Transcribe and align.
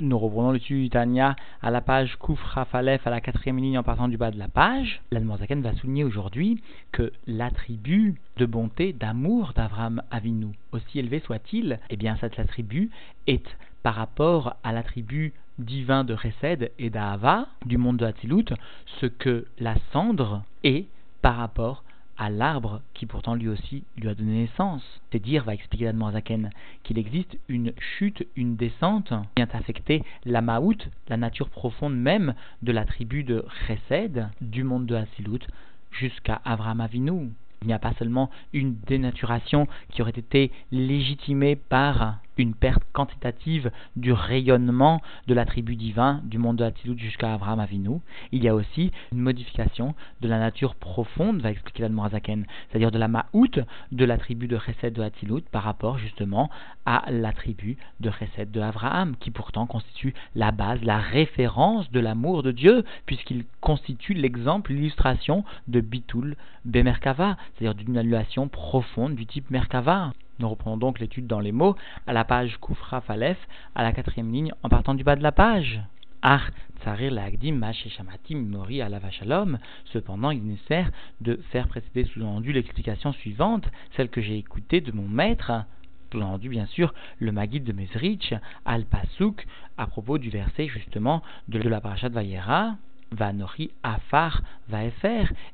Nous 0.00 0.16
reprenons 0.16 0.52
le 0.52 0.60
du 0.60 0.88
Tania 0.90 1.34
à 1.60 1.72
la 1.72 1.80
page 1.80 2.14
Kouf 2.20 2.40
Rafalef 2.40 3.04
à 3.04 3.10
la 3.10 3.20
quatrième 3.20 3.58
ligne 3.58 3.78
en 3.78 3.82
partant 3.82 4.06
du 4.06 4.16
bas 4.16 4.30
de 4.30 4.38
la 4.38 4.46
page. 4.46 5.02
L'Anmozaken 5.10 5.60
va 5.60 5.74
souligner 5.74 6.04
aujourd'hui 6.04 6.62
que 6.92 7.12
l'attribut 7.26 8.14
de 8.36 8.46
bonté, 8.46 8.92
d'amour 8.92 9.54
d'Avraham 9.56 10.00
Avinu, 10.12 10.54
aussi 10.70 11.00
élevé 11.00 11.18
soit-il, 11.18 11.80
eh 11.90 11.96
bien 11.96 12.16
cet 12.20 12.38
attribut 12.38 12.90
est 13.26 13.56
par 13.82 13.96
rapport 13.96 14.54
à 14.62 14.72
l'attribut 14.72 15.32
divin 15.58 16.04
de 16.04 16.14
Chesed 16.14 16.70
et 16.78 16.90
d'Ahava 16.90 17.48
du 17.66 17.76
monde 17.76 17.96
de 17.96 18.06
Hatzilut, 18.06 18.54
ce 19.00 19.06
que 19.06 19.46
la 19.58 19.74
cendre 19.92 20.44
est 20.62 20.86
par 21.22 21.34
rapport 21.36 21.82
à 22.18 22.30
l'arbre 22.30 22.82
qui 22.94 23.06
pourtant 23.06 23.34
lui 23.34 23.48
aussi 23.48 23.84
lui 23.96 24.08
a 24.08 24.14
donné 24.14 24.42
naissance. 24.42 24.82
C'est 25.10 25.22
dire, 25.22 25.44
va 25.44 25.54
expliquer 25.54 25.86
l'Admorazaken, 25.86 26.50
qu'il 26.82 26.98
existe 26.98 27.38
une 27.48 27.72
chute, 27.78 28.26
une 28.36 28.56
descente 28.56 29.08
qui 29.08 29.42
vient 29.42 29.48
affecter 29.52 30.02
la 30.24 30.42
Maout, 30.42 30.78
la 31.08 31.16
nature 31.16 31.48
profonde 31.48 31.96
même 31.96 32.34
de 32.62 32.72
la 32.72 32.84
tribu 32.84 33.24
de 33.24 33.44
Chesed, 33.66 34.28
du 34.40 34.64
monde 34.64 34.86
de 34.86 34.96
Hasilut, 34.96 35.46
jusqu'à 35.90 36.40
Avraham. 36.44 36.86
Il 36.92 37.66
n'y 37.66 37.72
a 37.72 37.78
pas 37.78 37.94
seulement 37.94 38.30
une 38.52 38.76
dénaturation 38.86 39.66
qui 39.90 40.02
aurait 40.02 40.10
été 40.10 40.52
légitimée 40.70 41.56
par 41.56 42.18
une 42.38 42.54
perte 42.54 42.82
quantitative 42.92 43.70
du 43.96 44.12
rayonnement 44.12 45.02
de 45.26 45.34
l'attribut 45.34 45.76
divin 45.76 46.20
du 46.24 46.38
monde 46.38 46.56
de 46.56 46.64
Hatzilut 46.64 46.98
jusqu'à 46.98 47.34
Abraham 47.34 47.60
Avinu. 47.60 48.00
Il 48.32 48.42
y 48.42 48.48
a 48.48 48.54
aussi 48.54 48.92
une 49.12 49.20
modification 49.20 49.94
de 50.20 50.28
la 50.28 50.38
nature 50.38 50.74
profonde, 50.74 51.40
va 51.40 51.50
expliquer 51.50 51.82
l'Admorazaken, 51.82 52.46
c'est-à-dire 52.68 52.90
de 52.90 52.98
la 52.98 53.08
ma'out 53.08 53.60
de 53.92 54.04
l'attribut 54.04 54.48
de 54.48 54.58
Chesed 54.58 54.94
de 54.94 55.02
Hatzilut 55.02 55.42
par 55.50 55.64
rapport 55.64 55.98
justement 55.98 56.50
à 56.86 57.04
l'attribut 57.10 57.76
de 58.00 58.10
Chesed 58.10 58.50
de 58.50 58.60
Abraham, 58.60 59.16
qui 59.16 59.30
pourtant 59.30 59.66
constitue 59.66 60.14
la 60.34 60.52
base, 60.52 60.82
la 60.82 60.98
référence 60.98 61.90
de 61.90 62.00
l'amour 62.00 62.42
de 62.42 62.52
Dieu, 62.52 62.84
puisqu'il 63.06 63.44
constitue 63.60 64.14
l'exemple, 64.14 64.72
l'illustration 64.72 65.44
de 65.66 65.80
Bitul 65.80 66.36
Bemerkava, 66.64 67.36
c'est-à-dire 67.54 67.74
d'une 67.74 67.98
annulation 67.98 68.48
profonde 68.48 69.14
du 69.14 69.26
type 69.26 69.50
Merkava. 69.50 70.12
Nous 70.38 70.48
reprenons 70.48 70.76
donc 70.76 71.00
l'étude 71.00 71.26
dans 71.26 71.40
les 71.40 71.52
mots 71.52 71.76
à 72.06 72.12
la 72.12 72.24
page 72.24 72.56
Koufra 72.58 73.00
Falef, 73.00 73.38
à 73.74 73.82
la 73.82 73.92
quatrième 73.92 74.32
ligne, 74.32 74.52
en 74.62 74.68
partant 74.68 74.94
du 74.94 75.02
bas 75.02 75.16
de 75.16 75.22
la 75.22 75.32
page. 75.32 75.80
Ar 76.22 76.50
tsarir 76.80 77.12
lagdim 77.12 77.60
shamatim 77.72 78.46
mori 78.46 78.80
à 78.80 78.88
la 78.88 79.00
vachalom. 79.00 79.58
Cependant, 79.86 80.30
il 80.30 80.38
est 80.38 80.52
nécessaire 80.52 80.90
de 81.20 81.40
faire 81.50 81.66
précéder 81.66 82.04
sous-entendu 82.04 82.52
l'explication 82.52 83.12
suivante, 83.12 83.68
celle 83.96 84.08
que 84.08 84.20
j'ai 84.20 84.36
écoutée 84.36 84.80
de 84.80 84.92
mon 84.92 85.08
maître, 85.08 85.64
sous-entendu 86.12 86.48
bien 86.48 86.66
sûr 86.66 86.94
le 87.18 87.32
Magid 87.32 87.64
de 87.64 87.72
Mezrich, 87.72 88.32
al 88.64 88.84
Pasuk, 88.84 89.44
à 89.76 89.88
propos 89.88 90.18
du 90.18 90.30
verset 90.30 90.68
justement 90.68 91.22
de, 91.48 91.58
la 91.58 91.80
parashat 91.80 92.10
Vayera. 92.10 92.76
Va 93.10 93.32
nori 93.32 93.70
afar 93.82 94.42
va 94.68 94.80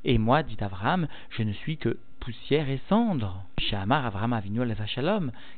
et 0.04 0.18
moi, 0.18 0.42
dit 0.42 0.56
Abraham, 0.60 1.06
je 1.30 1.44
ne 1.44 1.52
suis 1.52 1.76
que 1.76 1.98
poussière 2.24 2.70
et 2.70 2.80
cendre. 2.88 3.44
Shamar 3.58 4.06
Avram 4.06 4.32
Avinu 4.32 4.62
al 4.62 4.74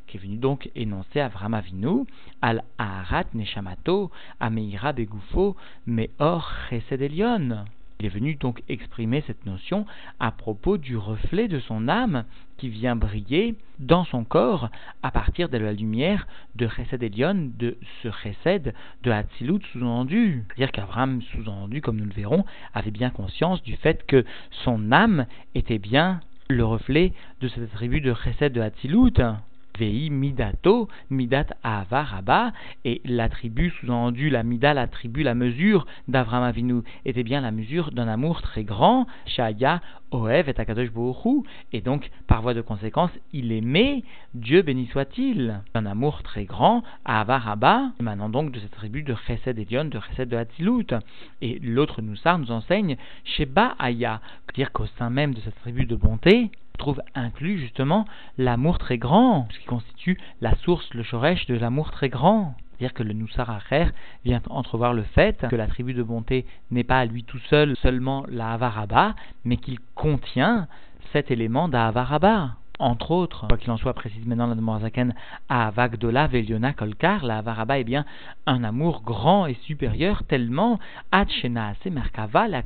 qui 0.09 0.17
est 0.17 0.21
venu 0.21 0.37
donc 0.37 0.69
énoncer 0.75 1.21
Avram 1.21 1.55
Avinu 1.55 2.07
al 2.43 2.65
Aharat 2.77 3.27
Neshamato 3.35 4.11
Ameira 4.41 4.93
Begufo 4.93 5.57
Meor 5.87 6.53
Chesed 6.69 7.01
Elion. 7.01 7.65
Il 8.01 8.07
est 8.07 8.11
venu 8.11 8.35
donc 8.35 8.63
exprimer 8.69 9.23
cette 9.29 9.47
notion 9.47 9.87
à 10.19 10.33
propos 10.33 10.77
du 10.77 10.97
reflet 10.97 11.47
de 11.47 11.61
son 11.61 11.89
âme 11.89 12.25
qui 12.59 12.69
vient 12.69 12.97
briller 12.97 13.55
dans 13.79 14.05
son 14.05 14.25
corps 14.25 14.69
à 15.03 15.11
partir 15.11 15.49
de 15.49 15.59
la 15.59 15.73
lumière 15.73 16.27
de 16.57 16.67
Chesed 16.67 17.03
Elion, 17.03 17.53
de 17.59 17.79
ce 18.03 18.11
Chesed 18.11 18.75
de 19.05 19.11
Hatzilut 19.13 19.63
sous-entendu. 19.73 20.45
C'est-à-dire 20.49 20.73
qu'Avram, 20.73 21.23
sous-entendu, 21.23 21.81
comme 21.81 21.99
nous 21.99 22.07
le 22.07 22.13
verrons, 22.13 22.45
avait 22.75 22.91
bien 22.91 23.11
conscience 23.11 23.63
du 23.63 23.77
fait 23.77 24.05
que 24.05 24.25
son 24.65 24.91
âme 24.91 25.27
était 25.55 25.79
bien 25.79 26.21
le 26.49 26.65
reflet 26.65 27.13
de 27.41 27.49
cet 27.49 27.63
attribut 27.65 28.01
de 28.01 28.15
chesed 28.15 28.53
de 28.53 28.61
Hatzilut. 28.61 29.21
Vei 29.79 30.11
midato, 30.11 30.89
midat 31.11 31.47
ahava 31.63 32.03
rabba, 32.03 32.53
et 32.85 33.01
l'attribut 33.05 33.71
sous-entendu, 33.71 34.31
la 34.31 34.43
mida, 34.43 34.75
l'attribut, 34.75 35.23
la 35.23 35.35
mesure 35.35 35.87
d'Avram 36.09 36.43
Avinu 36.43 36.83
était 37.05 37.23
bien 37.23 37.41
la 37.41 37.51
mesure 37.51 37.91
d'un 37.93 38.09
amour 38.09 38.43
très 38.43 38.65
grand, 38.65 39.07
Shaya, 39.27 39.81
Oev 40.13 40.49
et 40.49 40.61
Akadosh 40.61 40.91
Bohu, 40.91 41.43
et 41.73 41.81
donc, 41.81 42.11
par 42.27 42.43
voie 42.43 42.55
de 42.55 42.61
conséquence, 42.61 43.11
il 43.33 43.53
aimait, 43.53 44.05
Dieu 44.35 44.63
béni 44.63 44.87
soit-il, 44.87 45.61
un 45.75 45.87
amour 45.87 46.23
très 46.23 46.45
grand, 46.45 46.83
Ahava 47.05 47.39
rabba, 47.39 47.91
émanant 48.01 48.29
donc 48.29 48.53
de 48.53 48.61
cet 48.61 48.73
attribut 48.75 49.03
de 49.03 49.15
chesed 49.27 49.59
Elion, 49.59 49.87
de 49.87 50.01
chesed 50.01 50.29
de 50.29 50.37
Hatzilut. 50.37 50.95
Et 51.43 51.59
l'autre 51.61 52.03
Noussar 52.03 52.39
nous 52.39 52.51
enseigne, 52.51 52.97
Sheba 53.25 53.75
Aya, 53.79 54.21
dire 54.55 54.73
qu'au 54.73 54.87
sein 54.99 55.11
même 55.11 55.35
de 55.35 55.41
cet 55.41 55.57
attribut 55.59 55.87
de 55.87 55.97
bonté, 55.97 56.51
trouve 56.77 57.03
inclus 57.15 57.59
justement 57.59 58.07
l'amour 58.39 58.79
très 58.79 58.99
grand, 58.99 59.49
ce 59.53 59.59
qui 59.59 59.67
constitue 59.67 60.19
la 60.41 60.55
source, 60.57 60.93
le 60.95 61.03
shoresh 61.03 61.47
de 61.47 61.55
l'amour 61.55 61.91
très 61.91 62.09
grand. 62.09 62.55
C'est-à-dire 62.79 62.95
que 62.95 63.03
le 63.03 63.15
Noussar 63.15 63.49
Acher 63.51 63.87
vient 64.25 64.43
entrevoir 64.51 64.93
le 64.93 65.03
fait 65.03 65.47
que 65.49 65.57
l'attribut 65.57 65.95
de 65.95 66.03
bonté 66.03 66.45
n'est 66.71 66.85
pas 66.85 67.01
à 67.01 67.07
lui 67.07 67.25
tout 67.25 67.41
seul 67.49 67.75
seulement 67.77 68.27
la 68.29 68.53
Havaraba, 68.53 69.15
mais 69.45 69.57
qu'il 69.57 69.79
contient 69.95 70.69
cet 71.13 71.31
élément 71.31 71.69
d'Avaraba 71.69 72.57
entre 72.79 73.11
autres, 73.11 73.47
quoi 73.49 73.57
qu'il 73.57 73.71
en 73.71 73.77
soit, 73.77 73.95
précise 73.95 74.27
maintenant 74.27 74.47
la 74.47 74.79
Zaken, 74.81 75.15
à 75.49 75.71
Vagdola 75.71 76.27
Veliona 76.27 76.73
Kolkar, 76.73 77.25
la 77.25 77.39
Avaraba 77.39 77.79
est 77.79 77.85
bien 77.85 78.05
un 78.47 78.65
amour 78.65 79.03
grand 79.03 79.47
et 79.47 79.55
supérieur, 79.63 80.23
tellement 80.25 80.79
Hachena 81.13 81.75
c'est 81.83 81.91
Merkava, 81.91 82.49
la 82.49 82.63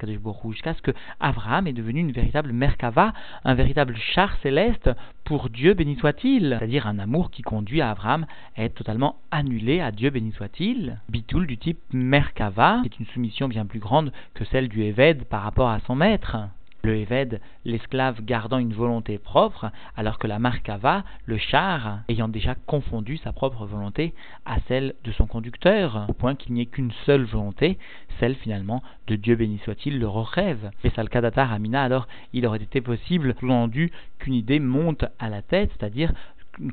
jusqu'à 0.51 0.75
ce 0.75 0.83
que 0.83 0.91
Abraham 1.21 1.67
est 1.67 1.73
devenu 1.73 2.01
une 2.01 2.13
véritable 2.13 2.53
Merkava, 2.53 3.13
un 3.45 3.55
véritable 3.55 3.97
char 3.97 4.37
céleste. 4.43 4.91
Pour 5.25 5.49
Dieu 5.49 5.75
béni 5.75 5.97
soit-il, 5.97 6.57
c'est-à-dire 6.59 6.89
un 6.89 6.99
amour 6.99 7.31
qui 7.31 7.43
conduit 7.43 7.81
à 7.81 7.91
Abraham 7.91 8.27
à 8.57 8.65
être 8.65 8.75
totalement 8.75 9.17
annulé 9.31 9.81
à 9.81 9.93
Dieu 9.93 10.11
béni 10.11 10.33
soit-il. 10.33 10.99
Bitoul 11.09 11.47
du 11.47 11.57
type 11.57 11.79
Merkava 11.93 12.83
est 12.85 12.99
une 12.99 13.07
soumission 13.07 13.47
bien 13.47 13.65
plus 13.65 13.79
grande 13.79 14.13
que 14.35 14.45
celle 14.45 14.69
du 14.69 14.83
Eved 14.83 15.25
par 15.25 15.43
rapport 15.43 15.69
à 15.69 15.79
son 15.87 15.95
maître 15.95 16.37
le 16.83 16.97
Eved, 16.97 17.41
l'esclave 17.65 18.23
gardant 18.25 18.59
une 18.59 18.73
volonté 18.73 19.19
propre, 19.19 19.71
alors 19.97 20.19
que 20.19 20.27
la 20.27 20.39
Markava, 20.39 21.05
le 21.27 21.39
char, 21.39 22.01
ayant 22.09 22.29
déjà 22.29 22.55
confondu 22.67 23.17
sa 23.19 23.33
propre 23.33 23.67
volonté 23.67 24.15
à 24.47 24.57
celle 24.69 24.95
de 25.05 25.13
son 25.13 25.27
conducteur, 25.27 26.07
au 26.09 26.13
point 26.13 26.35
qu'il 26.35 26.55
n'y 26.55 26.63
ait 26.63 26.67
qu'une 26.67 26.93
seule 27.05 27.25
volonté, 27.25 27.79
celle 28.19 28.35
finalement 28.35 28.83
de 29.07 29.17
Dieu 29.17 29.37
béni 29.37 29.59
soit-il, 29.65 29.99
le 29.99 30.09
rêve. 30.09 30.71
Et 30.85 30.91
Salkadatar 30.91 31.53
Amina, 31.53 31.83
alors 31.83 32.07
il 32.33 32.47
aurait 32.47 32.63
été 32.63 32.81
possible, 32.81 33.35
sous-entendu, 33.39 33.91
qu'une 34.19 34.35
idée 34.35 34.61
monte 34.61 35.05
à 35.19 35.29
la 35.29 35.43
tête, 35.43 35.71
c'est-à-dire 35.79 36.13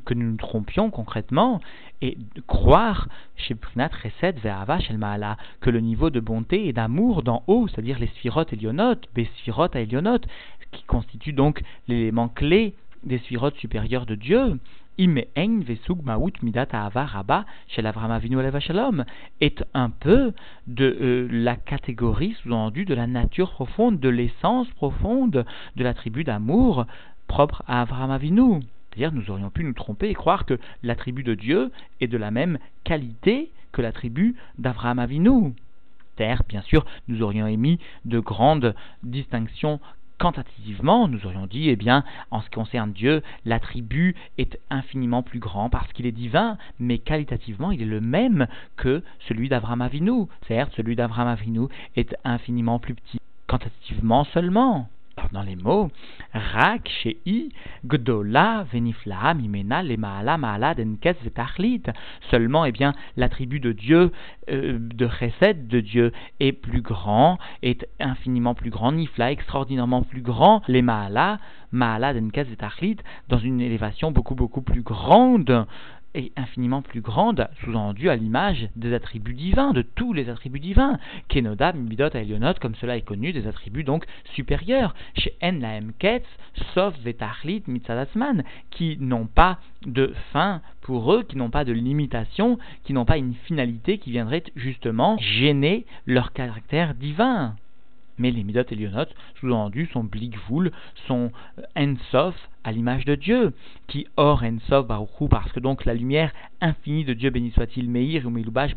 que 0.04 0.14
nous 0.14 0.30
nous 0.30 0.36
trompions 0.36 0.90
concrètement 0.90 1.60
et 2.02 2.18
croire 2.46 3.08
chez 3.36 3.54
Prinat 3.54 3.90
Resed 4.02 4.38
Ve'ava 4.40 4.78
Shel 4.80 4.98
Maala 4.98 5.36
que 5.60 5.70
le 5.70 5.80
niveau 5.80 6.10
de 6.10 6.20
bonté 6.20 6.68
et 6.68 6.72
d'amour 6.72 7.22
d'en 7.22 7.42
haut, 7.46 7.68
c'est-à-dire 7.68 7.98
les 7.98 8.08
sphirotes 8.08 8.52
élionotes, 8.52 9.08
Besphirot 9.14 9.68
à 9.74 9.80
élionotes, 9.80 10.26
qui 10.72 10.82
constituent 10.84 11.32
donc 11.32 11.62
l'élément 11.86 12.28
clé 12.28 12.74
des 13.04 13.18
sphirotes 13.18 13.56
supérieures 13.56 14.06
de 14.06 14.14
Dieu, 14.14 14.58
Shalom, 18.60 19.04
est 19.40 19.64
un 19.74 19.90
peu 19.90 20.32
de 20.66 20.96
euh, 21.00 21.28
la 21.30 21.54
catégorie 21.56 22.34
sous-entendue 22.42 22.84
de 22.84 22.94
la 22.94 23.06
nature 23.06 23.52
profonde, 23.52 24.00
de 24.00 24.08
l'essence 24.08 24.68
profonde 24.70 25.44
de 25.76 25.84
l'attribut 25.84 26.24
d'amour 26.24 26.86
propre 27.28 27.62
à 27.68 27.82
Avram 27.82 28.10
Avinu. 28.10 28.60
C'est-à-dire, 28.90 29.12
nous 29.12 29.30
aurions 29.30 29.50
pu 29.50 29.64
nous 29.64 29.72
tromper 29.72 30.08
et 30.08 30.14
croire 30.14 30.44
que 30.44 30.58
l'attribut 30.82 31.22
de 31.22 31.34
Dieu 31.34 31.70
est 32.00 32.08
de 32.08 32.16
la 32.16 32.30
même 32.30 32.58
qualité 32.84 33.50
que 33.72 33.82
l'attribut 33.82 34.36
d'Abraham 34.58 34.98
Avinu. 34.98 35.54
Terre, 36.16 36.42
bien 36.48 36.62
sûr, 36.62 36.84
nous 37.06 37.22
aurions 37.22 37.46
émis 37.46 37.78
de 38.04 38.18
grandes 38.18 38.74
distinctions 39.04 39.78
quantitativement, 40.18 41.08
nous 41.08 41.24
aurions 41.26 41.46
dit, 41.46 41.68
eh 41.68 41.76
bien, 41.76 42.04
en 42.30 42.40
ce 42.40 42.46
qui 42.46 42.56
concerne 42.56 42.92
Dieu, 42.92 43.22
l'attribut 43.44 44.16
est 44.36 44.58
infiniment 44.68 45.22
plus 45.22 45.38
grand 45.38 45.70
parce 45.70 45.92
qu'il 45.92 46.06
est 46.06 46.12
divin, 46.12 46.58
mais 46.78 46.98
qualitativement, 46.98 47.70
il 47.70 47.82
est 47.82 47.86
le 47.86 48.00
même 48.00 48.48
que 48.76 49.02
celui 49.28 49.48
d'Abraham 49.48 49.80
Avinu. 49.80 50.26
Certes, 50.48 50.72
celui 50.76 50.96
d'Abraham 50.96 51.28
Avinu 51.28 51.68
est 51.96 52.16
infiniment 52.24 52.78
plus 52.78 52.94
petit, 52.94 53.20
quantitativement 53.46 54.24
seulement 54.24 54.88
dans 55.32 55.42
les 55.42 55.56
mots, 55.56 55.90
Rak 56.32 56.88
Shei 57.02 57.50
Gdola 57.86 58.64
Venifla 58.72 59.34
Mimena 59.34 59.82
le 59.82 59.96
Maala 59.96 60.74
Denkes 60.74 61.16
Vetachlit. 61.22 61.82
Seulement, 62.30 62.64
eh 62.64 62.72
bien, 62.72 62.92
l'attribut 63.16 63.60
de 63.60 63.72
Dieu, 63.72 64.12
euh, 64.50 64.78
de 64.78 65.08
Chesed 65.08 65.68
de 65.68 65.80
Dieu, 65.80 66.12
est 66.40 66.52
plus 66.52 66.82
grand, 66.82 67.38
est 67.62 67.86
infiniment 68.00 68.54
plus 68.54 68.70
grand, 68.70 68.92
Nifla, 68.92 69.32
extraordinairement 69.32 70.02
plus 70.02 70.22
grand, 70.22 70.62
les 70.68 70.82
Maala, 70.82 71.38
Denkes 71.72 72.46
Vetachlit, 72.48 72.98
dans 73.28 73.38
une 73.38 73.60
élévation 73.60 74.10
beaucoup 74.10 74.34
beaucoup 74.34 74.62
plus 74.62 74.82
grande 74.82 75.66
est 76.14 76.32
infiniment 76.36 76.82
plus 76.82 77.00
grande, 77.00 77.48
sous-entendu 77.62 78.08
à 78.08 78.16
l'image 78.16 78.68
des 78.76 78.94
attributs 78.94 79.34
divins, 79.34 79.72
de 79.72 79.82
tous 79.82 80.12
les 80.12 80.28
attributs 80.28 80.60
divins. 80.60 80.98
Kenodab, 81.28 81.76
Midot, 81.76 82.10
Elionot, 82.10 82.54
comme 82.60 82.74
cela 82.76 82.96
est 82.96 83.02
connu, 83.02 83.32
des 83.32 83.46
attributs 83.46 83.84
donc 83.84 84.04
supérieurs. 84.34 84.94
Chez 85.16 85.34
En 85.42 85.58
Laem 85.60 85.92
Ketz, 85.98 86.26
sauf 86.74 86.94
Vetachlit, 86.98 87.62
Mitzadasman, 87.66 88.44
qui 88.70 88.96
n'ont 89.00 89.26
pas 89.26 89.58
de 89.86 90.14
fin 90.32 90.60
pour 90.82 91.12
eux, 91.12 91.22
qui 91.22 91.36
n'ont 91.36 91.50
pas 91.50 91.64
de 91.64 91.72
limitation, 91.72 92.58
qui 92.84 92.92
n'ont 92.92 93.04
pas 93.04 93.18
une 93.18 93.34
finalité 93.34 93.98
qui 93.98 94.10
viendrait 94.10 94.44
justement 94.56 95.18
gêner 95.18 95.86
leur 96.06 96.32
caractère 96.32 96.94
divin. 96.94 97.54
Mais 98.18 98.30
les 98.30 98.44
Midot 98.44 98.62
et 98.70 98.74
Lionot, 98.74 99.06
sous-entendu, 99.40 99.88
sont 99.92 100.04
Blikvul, 100.04 100.72
sont 101.06 101.30
Ensof, 101.76 102.34
à 102.64 102.72
l'image 102.72 103.04
de 103.04 103.14
Dieu, 103.14 103.52
qui 103.86 104.06
or 104.16 104.42
Ensof 104.42 104.86
Baruchou, 104.86 105.28
parce 105.28 105.50
que 105.52 105.60
donc 105.60 105.84
la 105.84 105.94
lumière 105.94 106.32
infinie 106.60 107.04
de 107.04 107.14
Dieu, 107.14 107.30
béni 107.30 107.50
soit-il, 107.52 107.88
Meir 107.88 108.26
ou 108.26 108.30
Melubash 108.30 108.72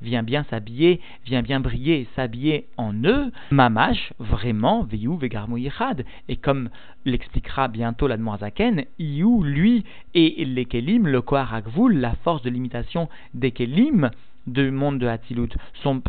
vient 0.00 0.22
bien 0.22 0.44
s'habiller, 0.44 1.00
vient 1.24 1.42
bien 1.42 1.60
briller, 1.60 2.06
s'habiller 2.14 2.66
en 2.76 2.92
eux, 3.04 3.32
Mamash, 3.50 4.12
vraiment, 4.18 4.84
Veyou 4.84 5.16
Vegarmo. 5.16 5.56
Et 5.56 6.36
comme 6.36 6.68
l'expliquera 7.04 7.68
bientôt 7.68 8.06
la 8.06 8.18
Zaken, 8.38 8.84
Iou, 8.98 9.42
lui, 9.42 9.84
et 10.14 10.44
les 10.44 10.64
Kelim, 10.66 11.06
le 11.06 11.22
Koharakvul, 11.22 11.98
la 11.98 12.14
force 12.16 12.42
de 12.42 12.50
limitation 12.50 13.08
des 13.34 13.50
Kelim, 13.50 14.10
du 14.46 14.70
monde 14.70 14.98
de 14.98 15.06
Hatzilut, 15.06 15.50
sont 15.82 16.02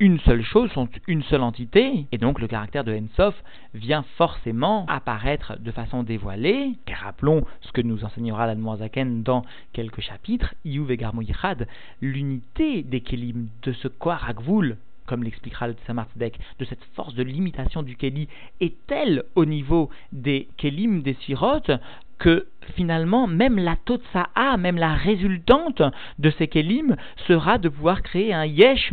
une 0.00 0.20
seule 0.20 0.44
chose, 0.44 0.70
sont 0.72 0.88
une 1.08 1.22
seule 1.24 1.42
entité, 1.42 2.06
et 2.12 2.18
donc 2.18 2.40
le 2.40 2.46
caractère 2.46 2.84
de 2.84 2.94
Ensof 2.94 3.34
vient 3.74 4.04
forcément 4.16 4.86
apparaître 4.86 5.58
de 5.58 5.72
façon 5.72 6.04
dévoilée. 6.04 6.72
Et 6.86 6.94
rappelons 6.94 7.44
ce 7.62 7.72
que 7.72 7.80
nous 7.80 8.04
enseignera 8.04 8.46
la 8.46 8.76
Zaken 8.76 9.22
dans 9.24 9.44
quelques 9.72 10.00
chapitres, 10.00 10.54
Iyu 10.64 10.84
Vegarmo 10.84 11.22
Yichad, 11.22 11.66
l'unité 12.00 12.82
des 12.82 13.00
Kelim, 13.00 13.48
de 13.62 13.72
ce 13.72 13.88
Koharakvul, 13.88 14.76
comme 15.06 15.24
l'expliquera 15.24 15.66
le 15.66 15.74
Tzemardek, 15.74 16.38
de 16.58 16.64
cette 16.64 16.84
force 16.94 17.14
de 17.14 17.22
limitation 17.24 17.82
du 17.82 17.96
Keli, 17.96 18.28
est 18.60 18.74
telle 18.86 19.24
au 19.34 19.46
niveau 19.46 19.90
des 20.12 20.48
Kelim, 20.58 21.02
des 21.02 21.14
Sirotes, 21.24 21.72
que 22.18 22.46
finalement, 22.76 23.26
même 23.26 23.58
la 23.58 23.76
Totsa'a, 23.76 24.56
même 24.58 24.76
la 24.76 24.94
résultante 24.94 25.82
de 26.18 26.30
ces 26.30 26.46
Kelim, 26.46 26.94
sera 27.26 27.58
de 27.58 27.68
pouvoir 27.68 28.02
créer 28.02 28.32
un 28.32 28.44
Yesh 28.44 28.92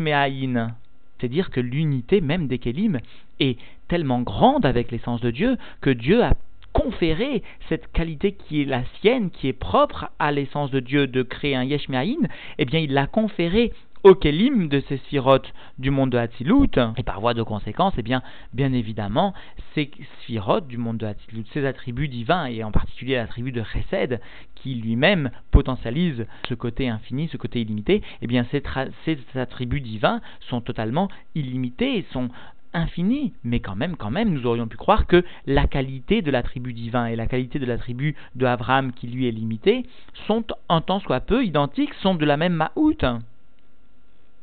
C'est-à-dire 1.18 1.50
que 1.50 1.60
l'unité 1.60 2.22
même 2.22 2.48
des 2.48 2.60
Kélim 2.60 3.00
est 3.40 3.58
tellement 3.88 4.22
grande 4.22 4.66
avec 4.66 4.92
l'essence 4.92 5.22
de 5.22 5.32
Dieu 5.32 5.58
que 5.82 5.90
Dieu 5.90 6.24
a 6.24 6.34
conféré 6.74 7.42
cette 7.70 7.90
qualité 7.94 8.34
qui 8.34 8.62
est 8.62 8.66
la 8.66 8.84
sienne, 9.00 9.30
qui 9.30 9.48
est 9.48 9.54
propre 9.54 10.10
à 10.20 10.34
l'essence 10.34 10.72
de 10.72 10.82
Dieu 10.82 11.08
de 11.08 11.24
créer 11.24 11.56
un 11.56 11.64
Yesh 11.64 11.88
eh 12.58 12.66
bien 12.66 12.80
il 12.80 12.94
l'a 12.94 13.08
conféré 13.08 13.72
au 14.06 14.14
de 14.14 14.84
ces 14.88 14.98
sirotes 15.10 15.52
du 15.80 15.90
monde 15.90 16.12
de 16.12 16.20
Hatzilut, 16.20 16.78
et 16.96 17.02
par 17.02 17.22
voie 17.22 17.34
de 17.34 17.42
conséquence, 17.42 17.96
eh 17.98 18.04
bien, 18.04 18.22
bien 18.54 18.72
évidemment, 18.72 19.34
ces 19.74 19.90
sirotes 20.26 20.68
du 20.68 20.78
monde 20.78 20.98
de 20.98 21.08
Hatzilut, 21.08 21.44
ces 21.54 21.66
attributs 21.66 22.08
divins, 22.08 22.46
et 22.46 22.64
en 22.64 22.70
particulier 22.70 23.16
l'attribut 23.16 23.52
de 23.52 23.64
Chesed, 23.64 24.22
qui 24.54 24.76
lui-même 24.76 25.32
potentialise 25.50 26.28
ce 26.48 26.54
côté 26.54 26.88
infini, 26.88 27.30
ce 27.30 27.38
côté 27.38 27.62
illimité, 27.62 28.04
eh 28.22 28.28
bien, 28.28 28.46
ces, 28.52 28.62
ces 29.06 29.40
attributs 29.40 29.82
divins 29.82 30.22
sont 30.50 30.62
totalement 30.62 31.10
illimités, 31.34 32.06
sont 32.14 32.30
infinis, 32.74 33.34
mais 33.44 33.60
quand 33.60 33.76
même, 33.76 33.96
quand 33.96 34.12
même, 34.12 34.30
nous 34.30 34.46
aurions 34.46 34.68
pu 34.68 34.78
croire 34.78 35.08
que 35.08 35.26
la 35.48 35.66
qualité 35.66 36.22
de 36.22 36.30
l'attribut 36.30 36.74
divin 36.74 37.08
et 37.08 37.16
la 37.16 37.26
qualité 37.26 37.58
de 37.58 37.66
l'attribut 37.66 38.16
de 38.36 38.46
Abraham, 38.46 38.92
qui 38.92 39.08
lui 39.08 39.28
est 39.28 39.32
limité, 39.32 39.88
sont 40.28 40.46
en 40.70 40.82
tant 40.82 41.00
soit 41.00 41.22
peu 41.22 41.44
identiques, 41.44 41.96
sont 41.96 42.14
de 42.14 42.26
la 42.26 42.38
même 42.38 42.54
maout 42.54 43.04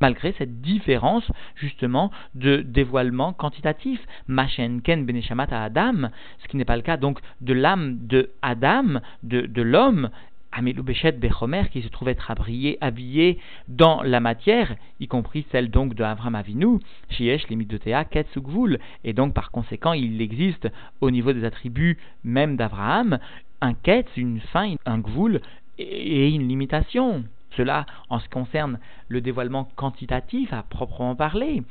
malgré 0.02 0.32
cette 0.32 0.60
différence 0.60 1.31
justement 1.54 2.10
de 2.34 2.56
dévoilement 2.56 3.32
quantitatif. 3.32 4.00
Machen 4.26 4.81
ken 4.82 5.06
beneshamat 5.06 5.50
à 5.52 5.62
Adam, 5.62 6.10
ce 6.40 6.49
qui 6.49 6.56
n'est 6.56 6.64
pas 6.64 6.76
le 6.76 6.82
cas 6.82 6.96
donc 6.96 7.20
de 7.40 7.52
l'âme 7.52 7.99
de 8.12 8.31
Adam, 8.43 9.00
de, 9.22 9.43
de 9.43 9.62
l'homme, 9.62 10.10
Amelou 10.50 10.82
Bechet 10.82 11.12
Bechomer, 11.12 11.70
qui 11.72 11.82
se 11.82 11.88
trouve 11.88 12.08
être 12.08 12.31
habillé, 12.31 13.38
dans 13.69 14.02
la 14.02 14.19
matière, 14.19 14.75
y 14.99 15.06
compris 15.06 15.46
celle 15.52 15.70
donc 15.70 15.94
de 15.94 16.02
Avram 16.02 16.34
Avinu, 16.34 16.81
Shiesh 17.08 17.46
Limidotea 17.48 18.05
Ketsugvul, 18.05 18.81
et 19.05 19.12
donc 19.12 19.32
par 19.34 19.52
conséquent 19.52 19.93
il 19.93 20.20
existe 20.20 20.69
au 21.00 21.12
niveau 21.12 21.32
des 21.32 21.44
attributs 21.44 21.96
même 22.25 22.56
d'Abraham 22.56 23.20
un 23.60 23.75
Ketz, 23.75 24.08
une 24.16 24.40
fin, 24.40 24.75
un 24.84 24.98
Gvul 24.98 25.40
et 25.78 26.28
une 26.28 26.48
limitation. 26.48 27.25
Cela 27.56 27.87
en 28.08 28.19
ce 28.19 28.25
qui 28.25 28.31
concerne 28.31 28.78
le 29.08 29.20
dévoilement 29.20 29.69
quantitatif 29.76 30.52
à 30.52 30.62
proprement 30.62 31.16
parler. 31.16 31.62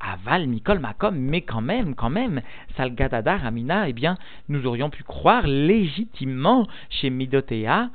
Aval, 0.00 0.46
Mikol, 0.46 0.78
Makom, 0.78 1.16
mais 1.16 1.40
quand 1.40 1.62
même, 1.62 1.94
quand 1.94 2.10
même, 2.10 2.42
Salgadadar, 2.76 3.46
Amina, 3.46 3.88
eh 3.88 3.94
bien, 3.94 4.18
nous 4.48 4.66
aurions 4.66 4.90
pu 4.90 5.02
croire 5.02 5.46
légitimement 5.46 6.66
chez 6.90 7.08
Midotea 7.08 7.90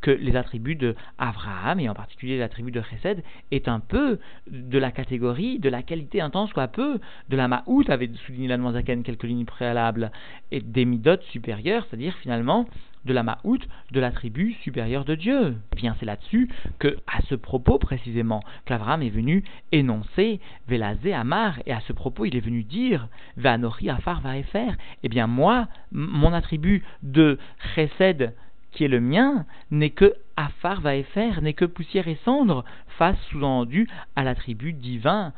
que 0.00 0.10
les 0.10 0.36
attributs 0.36 0.76
de 0.76 0.94
Abraham, 1.18 1.80
et 1.80 1.88
en 1.88 1.94
particulier 1.94 2.38
l'attribut 2.38 2.72
de 2.72 2.82
Chesed, 2.82 3.22
est 3.50 3.68
un 3.68 3.80
peu 3.80 4.18
de 4.50 4.78
la 4.78 4.90
catégorie, 4.90 5.58
de 5.58 5.68
la 5.68 5.82
qualité 5.82 6.20
intense, 6.20 6.50
soit 6.50 6.68
peu, 6.68 6.98
de 7.28 7.36
la 7.36 7.48
Ma'out, 7.48 7.84
avait 7.88 8.10
souligné 8.26 8.48
la 8.48 8.58
quelques 8.82 9.22
lignes 9.22 9.44
préalables, 9.44 10.10
et 10.50 10.60
des 10.60 10.84
Midot 10.84 11.20
supérieurs, 11.30 11.86
c'est-à-dire 11.88 12.14
finalement 12.16 12.66
de 13.04 13.12
la 13.12 13.22
Ma'out, 13.22 13.58
de 13.92 14.00
l'attribut 14.00 14.54
supérieur 14.62 15.04
de 15.04 15.14
Dieu. 15.14 15.56
Eh 15.72 15.76
bien, 15.76 15.96
c'est 15.98 16.06
là-dessus 16.06 16.48
que, 16.78 16.96
à 17.06 17.20
ce 17.28 17.34
propos 17.34 17.78
précisément, 17.78 18.42
qu'Abraham 18.64 19.02
est 19.02 19.10
venu 19.10 19.44
énoncer 19.72 20.40
Velazé 20.68 21.12
Amar, 21.12 21.58
et 21.66 21.72
à 21.72 21.80
ce 21.80 21.92
propos, 21.92 22.24
il 22.24 22.36
est 22.36 22.40
venu 22.40 22.62
dire 22.62 23.08
Vanori 23.36 23.90
Afar 23.90 24.20
Vaefer. 24.20 24.72
Eh 25.02 25.08
bien, 25.08 25.26
moi, 25.26 25.68
mon 25.92 26.32
attribut 26.32 26.84
de 27.02 27.38
Chesed, 27.74 28.34
qui 28.72 28.84
est 28.84 28.88
le 28.88 29.00
mien, 29.00 29.46
n'est 29.70 29.90
que 29.90 30.14
Afar 30.36 30.80
Vaefer, 30.80 31.40
n'est 31.40 31.54
que 31.54 31.64
poussière 31.64 32.08
et 32.08 32.18
cendre, 32.24 32.64
face 32.98 33.18
sous-entendu 33.30 33.88
à 34.16 34.24
l'attribut 34.24 34.72
divin 34.72 35.32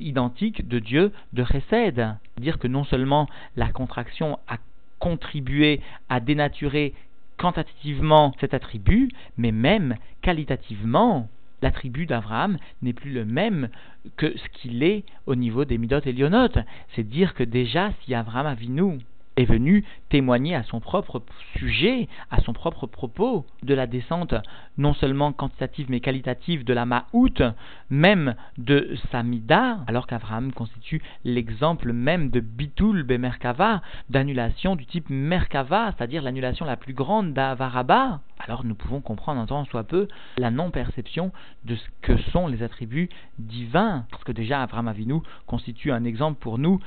identique 0.00 0.66
de 0.66 0.78
Dieu 0.78 1.12
de 1.32 1.44
Chesed. 1.44 2.16
Dire 2.38 2.58
que 2.58 2.68
non 2.68 2.84
seulement 2.84 3.28
la 3.56 3.68
contraction 3.68 4.38
a 4.48 4.56
contribuer 4.98 5.80
à 6.08 6.20
dénaturer 6.20 6.94
quantitativement 7.36 8.34
cet 8.40 8.54
attribut, 8.54 9.10
mais 9.36 9.52
même 9.52 9.96
qualitativement, 10.22 11.28
l'attribut 11.62 12.06
d'Abraham 12.06 12.58
n'est 12.82 12.92
plus 12.92 13.12
le 13.12 13.24
même 13.24 13.68
que 14.16 14.36
ce 14.36 14.48
qu'il 14.58 14.82
est 14.82 15.04
au 15.26 15.34
niveau 15.34 15.64
des 15.64 15.78
Midot 15.78 16.00
et 16.00 16.12
Lionot. 16.12 16.48
C'est 16.94 17.08
dire 17.08 17.34
que 17.34 17.44
déjà, 17.44 17.92
si 18.04 18.14
Abraham 18.14 18.54
nous 18.68 18.98
est 19.38 19.44
venu 19.44 19.84
témoigner 20.08 20.54
à 20.56 20.64
son 20.64 20.80
propre 20.80 21.22
sujet, 21.56 22.08
à 22.30 22.40
son 22.40 22.52
propre 22.52 22.86
propos, 22.86 23.46
de 23.62 23.72
la 23.72 23.86
descente 23.86 24.34
non 24.76 24.94
seulement 24.94 25.32
quantitative 25.32 25.86
mais 25.88 26.00
qualitative 26.00 26.64
de 26.64 26.74
la 26.74 26.86
Ma'out, 26.86 27.42
même 27.88 28.34
de 28.58 28.96
Samida, 29.12 29.78
alors 29.86 30.06
qu'Abraham 30.06 30.52
constitue 30.52 31.00
l'exemple 31.24 31.92
même 31.92 32.30
de 32.30 32.40
Bitul 32.40 33.04
Bemerkava, 33.04 33.80
d'annulation 34.10 34.74
du 34.74 34.86
type 34.86 35.08
Merkava, 35.08 35.92
c'est-à-dire 35.92 36.22
l'annulation 36.22 36.66
la 36.66 36.76
plus 36.76 36.94
grande 36.94 37.32
d'Avaraba, 37.32 38.20
alors 38.40 38.64
nous 38.64 38.74
pouvons 38.74 39.00
comprendre 39.00 39.40
en 39.40 39.46
tant 39.46 39.64
soit 39.66 39.84
peu 39.84 40.08
la 40.36 40.50
non-perception 40.50 41.32
de 41.64 41.76
ce 41.76 41.86
que 42.02 42.16
sont 42.32 42.48
les 42.48 42.62
attributs 42.64 43.08
divins, 43.38 44.04
parce 44.10 44.24
que 44.24 44.32
déjà 44.32 44.62
Abraham 44.62 44.88
Avinu 44.88 45.20
constitue 45.46 45.92
un 45.92 46.04
exemple 46.04 46.40
pour 46.40 46.58
nous 46.58 46.80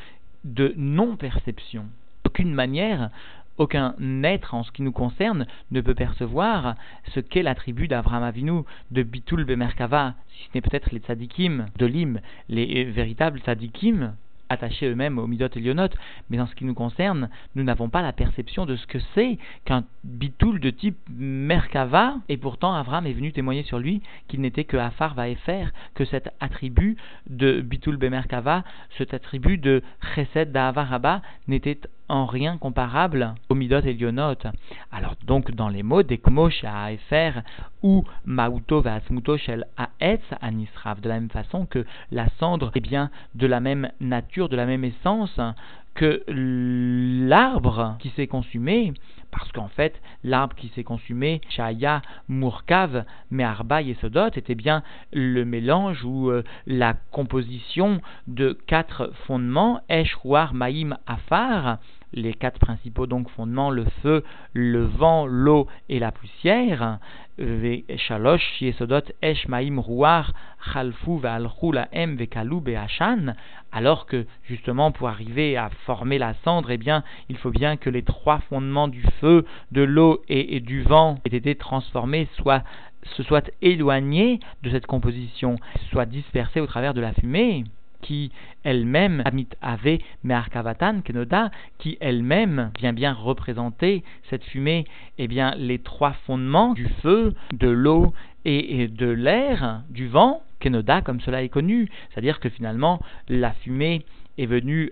de 0.43 0.73
non-perception 0.75 1.85
aucune 2.31 2.53
manière, 2.53 3.09
aucun 3.57 3.93
être 4.23 4.53
en 4.53 4.63
ce 4.63 4.71
qui 4.71 4.83
nous 4.83 4.93
concerne 4.93 5.45
ne 5.71 5.81
peut 5.81 5.93
percevoir 5.93 6.75
ce 7.13 7.19
qu'est 7.19 7.43
l'attribut 7.43 7.89
d'Abraham 7.89 8.23
Avinu, 8.23 8.61
de 8.91 9.03
Bitul 9.03 9.43
Bemerkava, 9.43 10.13
si 10.29 10.45
ce 10.45 10.49
n'est 10.55 10.61
peut-être 10.61 10.91
les 10.93 10.99
tzadikim 10.99 11.65
d'Olim, 11.77 12.21
les 12.47 12.85
véritables 12.85 13.41
tzadikim, 13.41 14.13
attachés 14.47 14.87
eux-mêmes 14.87 15.17
aux 15.17 15.27
midot 15.27 15.47
et 15.55 15.59
lionot, 15.59 15.89
mais 16.29 16.39
en 16.39 16.47
ce 16.47 16.55
qui 16.55 16.65
nous 16.65 16.73
concerne, 16.73 17.29
nous 17.55 17.63
n'avons 17.63 17.89
pas 17.89 18.01
la 18.01 18.13
perception 18.13 18.65
de 18.65 18.75
ce 18.75 18.87
que 18.87 18.99
c'est 19.13 19.37
qu'un 19.65 19.83
bitoul 20.03 20.59
de 20.59 20.69
type 20.69 20.97
Merkava, 21.09 22.15
et 22.29 22.37
pourtant 22.37 22.73
Avram 22.73 23.05
est 23.07 23.13
venu 23.13 23.31
témoigner 23.31 23.63
sur 23.63 23.79
lui 23.79 24.01
qu'il 24.27 24.41
n'était 24.41 24.65
que 24.65 24.77
Afar 24.77 25.15
Vaefer, 25.15 25.67
que 25.95 26.05
cet 26.05 26.29
attribut 26.39 26.97
de 27.29 27.61
bitoul 27.61 27.97
Bemerkava, 27.97 28.63
cet 28.97 29.13
attribut 29.13 29.57
de 29.57 29.81
Chesed 30.15 30.51
d'Avaraba 30.51 31.21
n'était 31.47 31.79
en 32.11 32.25
rien 32.25 32.57
comparable 32.57 33.35
au 33.47 33.55
Midot 33.55 33.79
et 33.79 33.93
Lionot. 33.93 34.35
Alors 34.91 35.15
donc 35.25 35.51
dans 35.51 35.69
les 35.69 35.81
mots 35.81 36.03
d'Ekmo 36.03 36.49
à 36.63 36.91
Efer 36.91 37.31
ou 37.83 38.03
Mauto 38.25 38.81
Vasmuto 38.81 39.37
Shel 39.37 39.65
Aetz 39.77 40.21
Anisrav, 40.41 40.99
de 40.99 41.07
la 41.07 41.15
même 41.15 41.29
façon 41.29 41.65
que 41.65 41.85
la 42.11 42.27
cendre 42.37 42.71
est 42.75 42.81
bien 42.81 43.09
de 43.35 43.47
la 43.47 43.61
même 43.61 43.89
nature, 44.01 44.49
de 44.49 44.57
la 44.57 44.65
même 44.65 44.83
essence 44.83 45.39
que 45.93 46.23
l'arbre 46.27 47.97
qui 47.99 48.09
s'est 48.09 48.27
consumé, 48.27 48.93
parce 49.29 49.51
qu'en 49.51 49.67
fait, 49.67 50.01
l'arbre 50.23 50.55
qui 50.55 50.69
s'est 50.69 50.83
consumé, 50.83 51.41
Shaya 51.49 52.01
Murkav 52.27 53.05
Me'arba 53.29 53.81
Yesodot, 53.81 54.31
était 54.35 54.55
bien 54.55 54.83
le 55.13 55.43
mélange 55.43 56.03
ou 56.03 56.29
euh, 56.29 56.43
la 56.65 56.93
composition 57.11 58.01
de 58.27 58.57
quatre 58.67 59.11
fondements, 59.27 59.81
Esh, 59.89 60.15
Ruar, 60.15 60.53
Maïm, 60.53 60.97
Afar, 61.07 61.79
les 62.13 62.33
quatre 62.33 62.59
principaux 62.59 63.07
donc 63.07 63.29
fondements, 63.29 63.69
le 63.69 63.85
feu, 64.01 64.23
le 64.53 64.83
vent, 64.83 65.25
l'eau 65.25 65.67
et 65.89 65.99
la 65.99 66.11
poussière, 66.11 66.99
alors 73.71 74.05
que 74.05 74.25
justement 74.43 74.91
pour 74.91 75.07
arriver 75.07 75.57
à 75.57 75.69
former 75.85 76.17
la 76.17 76.33
cendre, 76.43 76.71
eh 76.71 76.77
bien 76.77 77.03
il 77.29 77.37
faut 77.37 77.51
bien 77.51 77.77
que 77.77 77.89
les 77.89 78.03
trois 78.03 78.39
fondements 78.49 78.87
du 78.87 79.03
feu, 79.19 79.45
de 79.71 79.81
l'eau 79.81 80.21
et, 80.27 80.59
du 80.59 80.83
vent 80.83 81.17
aient 81.25 81.35
été 81.35 81.55
transformés, 81.55 82.27
soit 82.37 82.63
se 83.15 83.23
soient 83.23 83.41
éloignés 83.63 84.39
de 84.61 84.69
cette 84.69 84.85
composition, 84.85 85.55
soient 85.89 86.05
dispersés 86.05 86.61
au 86.61 86.67
travers 86.67 86.93
de 86.93 87.01
la 87.01 87.13
fumée 87.13 87.63
qui 88.01 88.31
elle-même, 88.63 89.21
Amit 89.25 89.47
Ave 89.61 89.97
Kenoda, 91.03 91.51
qui 91.77 91.97
elle-même 91.99 92.71
vient 92.79 92.93
bien 92.93 93.13
représenter 93.13 94.03
cette 94.29 94.43
fumée, 94.43 94.85
eh 95.17 95.27
bien, 95.27 95.55
les 95.57 95.79
trois 95.79 96.13
fondements 96.25 96.73
du 96.73 96.87
feu, 97.01 97.33
de 97.53 97.69
l'eau 97.69 98.13
et, 98.45 98.87
de 98.87 99.07
l'air, 99.07 99.81
du 99.89 100.07
vent, 100.07 100.41
Kenoda, 100.59 101.01
comme 101.01 101.21
cela 101.21 101.43
est 101.43 101.49
connu. 101.49 101.89
C'est-à-dire 102.09 102.39
que 102.39 102.49
finalement, 102.49 102.99
la 103.29 103.51
fumée 103.51 104.05
est 104.37 104.45
venue 104.45 104.91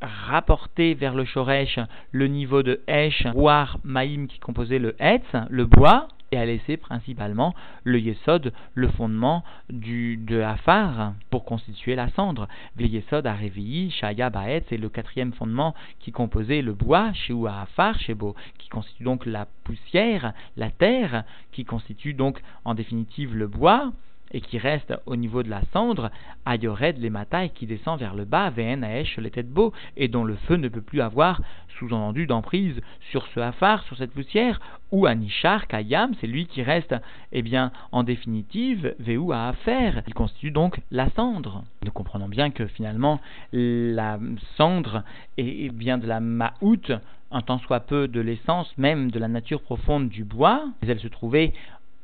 rapporter 0.00 0.94
vers 0.94 1.14
le 1.14 1.24
Shoresh 1.24 1.80
le 2.12 2.28
niveau 2.28 2.62
de 2.62 2.80
Esh, 2.86 3.26
War, 3.34 3.78
Maïm 3.82 4.28
qui 4.28 4.38
composait 4.38 4.78
le 4.78 4.94
Hetz, 5.00 5.26
le 5.50 5.66
bois, 5.66 6.08
et 6.32 6.36
a 6.36 6.44
laissé 6.44 6.76
principalement 6.76 7.54
le 7.84 8.00
yesod, 8.00 8.52
le 8.74 8.88
fondement 8.88 9.44
du, 9.70 10.16
de 10.16 10.40
Afar, 10.40 11.14
pour 11.30 11.44
constituer 11.44 11.94
la 11.94 12.08
cendre. 12.10 12.48
Le 12.76 12.86
yesod 12.86 13.26
a 13.26 13.34
réveillé 13.34 13.90
Shaya 13.90 14.30
Baetz 14.30 14.70
et 14.70 14.78
le 14.78 14.88
quatrième 14.88 15.32
fondement 15.32 15.74
qui 16.00 16.12
composait 16.12 16.62
le 16.62 16.74
bois, 16.74 17.12
chez 17.12 17.34
Afar, 17.46 17.98
Shebo, 17.98 18.34
qui 18.58 18.68
constitue 18.68 19.04
donc 19.04 19.26
la 19.26 19.46
poussière, 19.64 20.32
la 20.56 20.70
terre, 20.70 21.24
qui 21.52 21.64
constitue 21.64 22.14
donc 22.14 22.40
en 22.64 22.74
définitive 22.74 23.36
le 23.36 23.46
bois, 23.46 23.92
et 24.32 24.40
qui 24.40 24.58
reste 24.58 24.94
au 25.06 25.16
niveau 25.16 25.42
de 25.42 25.50
la 25.50 25.62
cendre, 25.72 26.10
Ayored 26.44 26.98
les 26.98 27.10
matailles 27.10 27.50
qui 27.50 27.66
descend 27.66 27.98
vers 27.98 28.14
le 28.14 28.24
bas, 28.24 28.50
Ven 28.50 28.84
Aesh 28.84 29.16
les 29.18 29.30
têtes 29.30 29.50
beaux, 29.50 29.72
et 29.96 30.08
dont 30.08 30.24
le 30.24 30.36
feu 30.46 30.56
ne 30.56 30.68
peut 30.68 30.80
plus 30.80 31.00
avoir, 31.00 31.40
sous-entendu, 31.78 32.26
d'emprise 32.26 32.80
sur 33.10 33.26
ce 33.28 33.40
hafar, 33.40 33.82
sur 33.84 33.96
cette 33.96 34.12
poussière, 34.12 34.60
ou 34.90 35.06
Anishar 35.06 35.66
Kayam, 35.66 36.12
c'est 36.20 36.26
lui 36.26 36.46
qui 36.46 36.62
reste, 36.62 36.94
eh 37.32 37.42
bien, 37.42 37.72
en 37.92 38.02
définitive, 38.02 38.94
Veu 38.98 39.32
à 39.32 39.48
affaire. 39.48 40.02
Il 40.06 40.14
constitue 40.14 40.50
donc 40.50 40.80
la 40.90 41.10
cendre. 41.10 41.64
Nous 41.84 41.92
comprenons 41.92 42.28
bien 42.28 42.50
que 42.50 42.66
finalement, 42.66 43.20
la 43.52 44.18
cendre 44.56 45.02
est 45.36 45.72
bien 45.72 45.98
de 45.98 46.06
la 46.06 46.20
maout, 46.20 46.92
un 47.30 47.42
tant 47.42 47.58
soit 47.58 47.80
peu 47.80 48.08
de 48.08 48.20
l'essence 48.20 48.72
même 48.78 49.10
de 49.10 49.18
la 49.18 49.28
nature 49.28 49.60
profonde 49.60 50.08
du 50.08 50.24
bois, 50.24 50.64
mais 50.80 50.88
elle 50.88 51.00
se 51.00 51.08
trouvait 51.08 51.52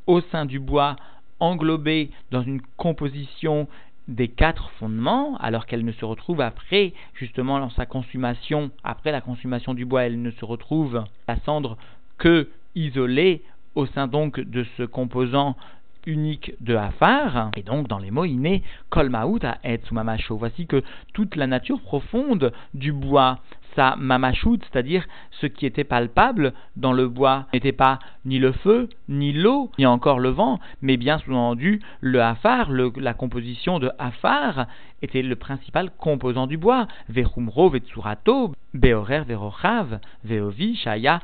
au 0.06 0.20
sein 0.20 0.44
du 0.44 0.60
bois 0.60 0.96
englobée 1.40 2.10
dans 2.30 2.42
une 2.42 2.60
composition 2.76 3.68
des 4.08 4.28
quatre 4.28 4.70
fondements, 4.78 5.36
alors 5.38 5.66
qu'elle 5.66 5.84
ne 5.84 5.92
se 5.92 6.04
retrouve 6.04 6.40
après, 6.40 6.92
justement, 7.14 7.58
dans 7.58 7.70
sa 7.70 7.86
consommation, 7.86 8.70
après 8.82 9.12
la 9.12 9.20
consommation 9.20 9.72
du 9.74 9.84
bois, 9.84 10.04
elle 10.04 10.20
ne 10.20 10.30
se 10.30 10.44
retrouve 10.44 11.04
la 11.26 11.36
cendre 11.40 11.78
que 12.18 12.48
isolée 12.74 13.42
au 13.74 13.86
sein 13.86 14.06
donc 14.06 14.38
de 14.40 14.64
ce 14.76 14.82
composant 14.82 15.56
unique 16.06 16.52
de 16.60 16.74
Hafar, 16.74 17.50
et 17.56 17.62
donc 17.62 17.88
dans 17.88 17.98
les 17.98 18.10
mots 18.10 18.26
innés, 18.26 18.62
Kol 18.90 19.14
à. 19.14 19.58
Voici 20.30 20.66
que 20.66 20.82
toute 21.12 21.36
la 21.36 21.46
nature 21.46 21.80
profonde 21.80 22.52
du 22.74 22.92
bois 22.92 23.38
sa 23.76 23.96
mamachut, 23.96 24.60
c'est-à-dire 24.62 25.06
ce 25.30 25.46
qui 25.46 25.66
était 25.66 25.84
palpable 25.84 26.52
dans 26.76 26.92
le 26.92 27.08
bois, 27.08 27.46
n'était 27.52 27.72
pas 27.72 27.98
ni 28.24 28.38
le 28.38 28.52
feu, 28.52 28.88
ni 29.08 29.32
l'eau, 29.32 29.70
ni 29.78 29.86
encore 29.86 30.18
le 30.18 30.30
vent, 30.30 30.60
mais 30.82 30.96
bien 30.96 31.18
sous-entendu 31.18 31.80
le 32.00 32.22
hafar, 32.22 32.70
la 32.70 33.14
composition 33.14 33.78
de 33.78 33.90
hafar 33.98 34.66
était 35.02 35.22
le 35.22 35.36
principal 35.36 35.90
composant 35.98 36.46
du 36.46 36.56
bois. 36.56 36.86
Vechumro, 37.08 37.68
vetsurato, 37.68 38.54
beorer, 38.72 39.24
verochav, 39.24 39.98
veovi, 40.24 40.76
shaya, 40.76 41.20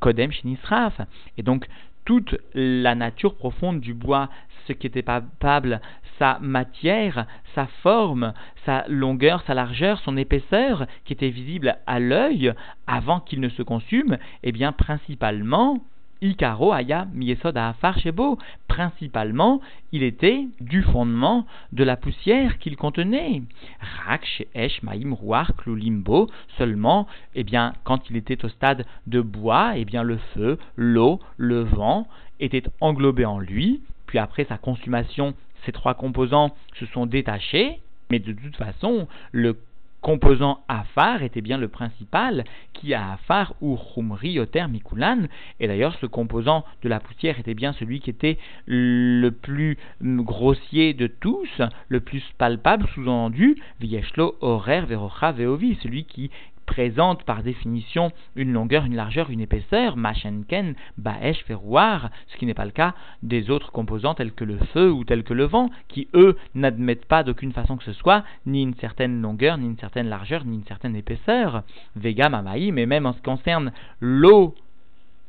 kodem, 0.00 0.32
shinisraf. 0.32 1.00
Et 1.38 1.42
donc, 1.42 1.66
toute 2.04 2.36
la 2.54 2.94
nature 2.94 3.34
profonde 3.34 3.80
du 3.80 3.94
bois, 3.94 4.28
ce 4.66 4.72
qui 4.72 4.86
était 4.86 5.02
palpable, 5.02 5.80
sa 6.18 6.38
matière, 6.40 7.26
sa 7.54 7.66
forme, 7.82 8.32
sa 8.64 8.84
longueur, 8.88 9.42
sa 9.46 9.54
largeur, 9.54 9.98
son 10.00 10.16
épaisseur, 10.16 10.86
qui 11.04 11.12
était 11.12 11.30
visible 11.30 11.76
à 11.86 11.98
l'œil 12.00 12.52
avant 12.86 13.20
qu'il 13.20 13.40
ne 13.40 13.48
se 13.48 13.62
consume, 13.62 14.18
eh 14.42 14.52
bien 14.52 14.72
principalement, 14.72 15.80
Ikaro 16.22 16.72
Aya 16.72 17.06
Miesod 17.12 17.58
Shebo. 17.98 18.38
Principalement, 18.68 19.60
il 19.92 20.02
était 20.02 20.46
du 20.60 20.82
fondement 20.82 21.46
de 21.72 21.84
la 21.84 21.96
poussière 21.96 22.58
qu'il 22.58 22.76
contenait. 22.76 23.42
Rak 23.80 24.46
Esh 24.54 24.82
Maim 24.82 25.14
Ruach 25.14 25.52
Klulimbo. 25.58 26.28
Seulement, 26.56 27.06
eh 27.34 27.44
bien, 27.44 27.74
quand 27.84 28.08
il 28.10 28.16
était 28.16 28.44
au 28.44 28.48
stade 28.48 28.86
de 29.06 29.20
bois, 29.20 29.76
eh 29.76 29.84
bien, 29.84 30.02
le 30.02 30.16
feu, 30.34 30.58
l'eau, 30.76 31.20
le 31.36 31.60
vent 31.60 32.06
étaient 32.40 32.64
englobés 32.80 33.26
en 33.26 33.38
lui. 33.38 33.82
Puis 34.06 34.18
après 34.18 34.44
sa 34.44 34.58
consommation, 34.58 35.34
ces 35.64 35.72
trois 35.72 35.94
composants 35.94 36.54
se 36.78 36.86
sont 36.86 37.06
détachés. 37.06 37.80
Mais 38.10 38.20
de 38.20 38.32
toute 38.32 38.56
façon, 38.56 39.08
le 39.32 39.56
composant 40.00 40.60
Afar 40.68 41.24
était 41.24 41.40
bien 41.40 41.58
le 41.58 41.66
principal, 41.66 42.44
qui 42.72 42.94
a 42.94 43.14
Afar 43.14 43.54
ou 43.60 43.76
Khumri 43.76 44.38
Oter 44.38 44.66
Mikulan, 44.68 45.26
et 45.58 45.66
d'ailleurs 45.66 45.96
ce 46.00 46.06
composant 46.06 46.64
de 46.82 46.88
la 46.88 47.00
poussière 47.00 47.40
était 47.40 47.54
bien 47.54 47.72
celui 47.72 47.98
qui 47.98 48.10
était 48.10 48.38
le 48.66 49.30
plus 49.30 49.78
grossier 50.00 50.94
de 50.94 51.08
tous, 51.08 51.60
le 51.88 51.98
plus 51.98 52.22
palpable, 52.38 52.86
sous-entendu, 52.94 53.56
Vieshlo 53.80 54.36
Horer 54.40 54.82
Verocha 54.82 55.32
Veovi, 55.32 55.76
celui 55.82 56.04
qui 56.04 56.30
présente 56.66 57.22
par 57.24 57.42
définition 57.42 58.12
une 58.34 58.52
longueur, 58.52 58.84
une 58.84 58.96
largeur, 58.96 59.30
une 59.30 59.40
épaisseur, 59.40 59.96
machenken, 59.96 60.74
baesh, 60.98 61.44
ferroir, 61.44 62.10
ce 62.26 62.36
qui 62.36 62.46
n'est 62.46 62.54
pas 62.54 62.64
le 62.64 62.70
cas 62.70 62.94
des 63.22 63.50
autres 63.50 63.72
composants 63.72 64.14
tels 64.14 64.32
que 64.32 64.44
le 64.44 64.58
feu 64.58 64.90
ou 64.92 65.04
tels 65.04 65.24
que 65.24 65.34
le 65.34 65.44
vent, 65.44 65.70
qui 65.88 66.08
eux 66.14 66.36
n'admettent 66.54 67.06
pas 67.06 67.22
d'aucune 67.22 67.52
façon 67.52 67.76
que 67.76 67.84
ce 67.84 67.92
soit 67.92 68.24
ni 68.44 68.62
une 68.62 68.74
certaine 68.74 69.22
longueur, 69.22 69.58
ni 69.58 69.66
une 69.66 69.78
certaine 69.78 70.08
largeur, 70.08 70.44
ni 70.44 70.56
une 70.56 70.64
certaine 70.64 70.96
épaisseur. 70.96 71.62
Vega 71.94 72.28
mamaï, 72.28 72.72
mais 72.72 72.86
même 72.86 73.06
en 73.06 73.12
ce 73.12 73.18
qui 73.18 73.22
concerne 73.22 73.72
l'eau 74.00 74.54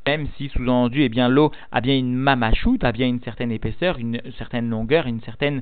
même 0.08 0.28
si 0.38 0.48
sous-entendu, 0.48 1.02
eh 1.02 1.10
bien, 1.10 1.28
l'eau 1.28 1.52
a 1.74 1.82
bien 1.82 1.98
une 1.98 2.16
mamachoute, 2.16 2.86
a 2.86 2.94
bien 2.94 3.08
une 3.08 3.20
certaine 3.22 3.52
épaisseur, 3.52 4.00
une 4.00 4.22
certaine 4.38 4.70
longueur, 4.70 5.06
une 5.06 5.20
certaine 5.20 5.62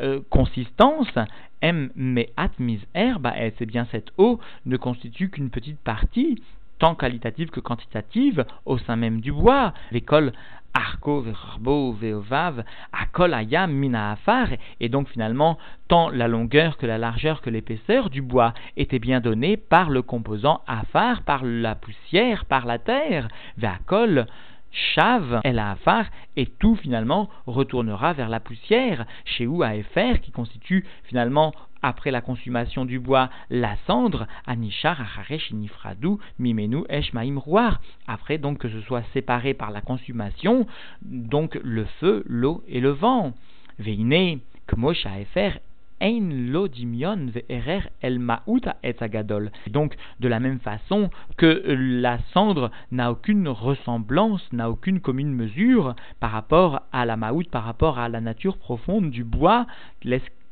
euh, 0.00 0.20
consistance, 0.30 1.12
M 1.60 1.90
mais 1.94 2.30
atmis 2.38 2.80
herbe, 2.94 3.28
c'est 3.58 3.66
bien 3.66 3.86
cette 3.92 4.10
eau 4.16 4.40
ne 4.64 4.78
constitue 4.78 5.28
qu'une 5.28 5.50
petite 5.50 5.78
partie, 5.78 6.42
tant 6.82 6.96
qualitative 6.96 7.50
que 7.50 7.60
quantitative, 7.60 8.44
au 8.66 8.76
sein 8.76 8.96
même 8.96 9.20
du 9.20 9.30
bois. 9.30 9.72
L'école 9.92 10.32
Arco, 10.74 11.20
Verbo, 11.20 11.92
Veovav, 11.92 12.64
Akol, 12.92 13.34
Ayam, 13.34 13.70
Mina, 13.70 14.10
Afar, 14.10 14.48
et 14.80 14.88
donc 14.88 15.08
finalement, 15.08 15.58
tant 15.86 16.08
la 16.08 16.26
longueur 16.26 16.78
que 16.78 16.86
la 16.86 16.98
largeur 16.98 17.40
que 17.40 17.50
l'épaisseur 17.50 18.10
du 18.10 18.20
bois 18.20 18.52
étaient 18.76 18.98
bien 18.98 19.20
données 19.20 19.56
par 19.56 19.90
le 19.90 20.02
composant 20.02 20.60
Afar, 20.66 21.22
par 21.22 21.44
la 21.44 21.76
poussière, 21.76 22.46
par 22.46 22.66
la 22.66 22.80
terre, 22.80 23.28
Veakol, 23.58 24.26
Chav, 24.72 25.40
El 25.44 25.60
Afar, 25.60 26.06
et 26.34 26.46
tout 26.46 26.74
finalement 26.74 27.30
retournera 27.46 28.12
vers 28.12 28.28
la 28.28 28.40
poussière, 28.40 29.06
chez 29.24 29.46
ou 29.46 29.62
qui 30.20 30.32
constitue 30.32 30.84
finalement 31.04 31.52
après 31.82 32.10
la 32.10 32.20
consommation 32.20 32.84
du 32.84 32.98
bois, 32.98 33.28
la 33.50 33.76
cendre, 33.86 34.26
Anishar, 34.46 35.00
Mimenu, 36.38 36.84
Esh, 36.88 37.12
Maim, 37.12 37.38
Après 38.06 38.38
donc 38.38 38.58
que 38.58 38.68
ce 38.68 38.80
soit 38.82 39.02
séparé 39.12 39.54
par 39.54 39.70
la 39.70 39.80
consommation, 39.80 40.66
donc 41.02 41.58
le 41.62 41.84
feu, 42.00 42.22
l'eau 42.26 42.62
et 42.68 42.80
le 42.80 42.90
vent. 42.90 43.32
Veine, 43.78 44.40
Kmosh, 44.66 45.06
Afer. 45.06 45.60
Donc, 49.70 49.94
de 50.18 50.28
la 50.28 50.40
même 50.40 50.58
façon 50.58 51.10
que 51.36 51.62
la 51.66 52.18
cendre 52.32 52.72
n'a 52.90 53.12
aucune 53.12 53.46
ressemblance, 53.48 54.52
n'a 54.52 54.68
aucune 54.68 54.98
commune 54.98 55.32
mesure 55.32 55.94
par 56.18 56.32
rapport 56.32 56.82
à 56.90 57.06
la 57.06 57.16
ma'out, 57.16 57.44
par 57.48 57.62
rapport 57.62 58.00
à 58.00 58.08
la 58.08 58.20
nature 58.20 58.56
profonde 58.56 59.12
du 59.12 59.22
bois, 59.22 59.68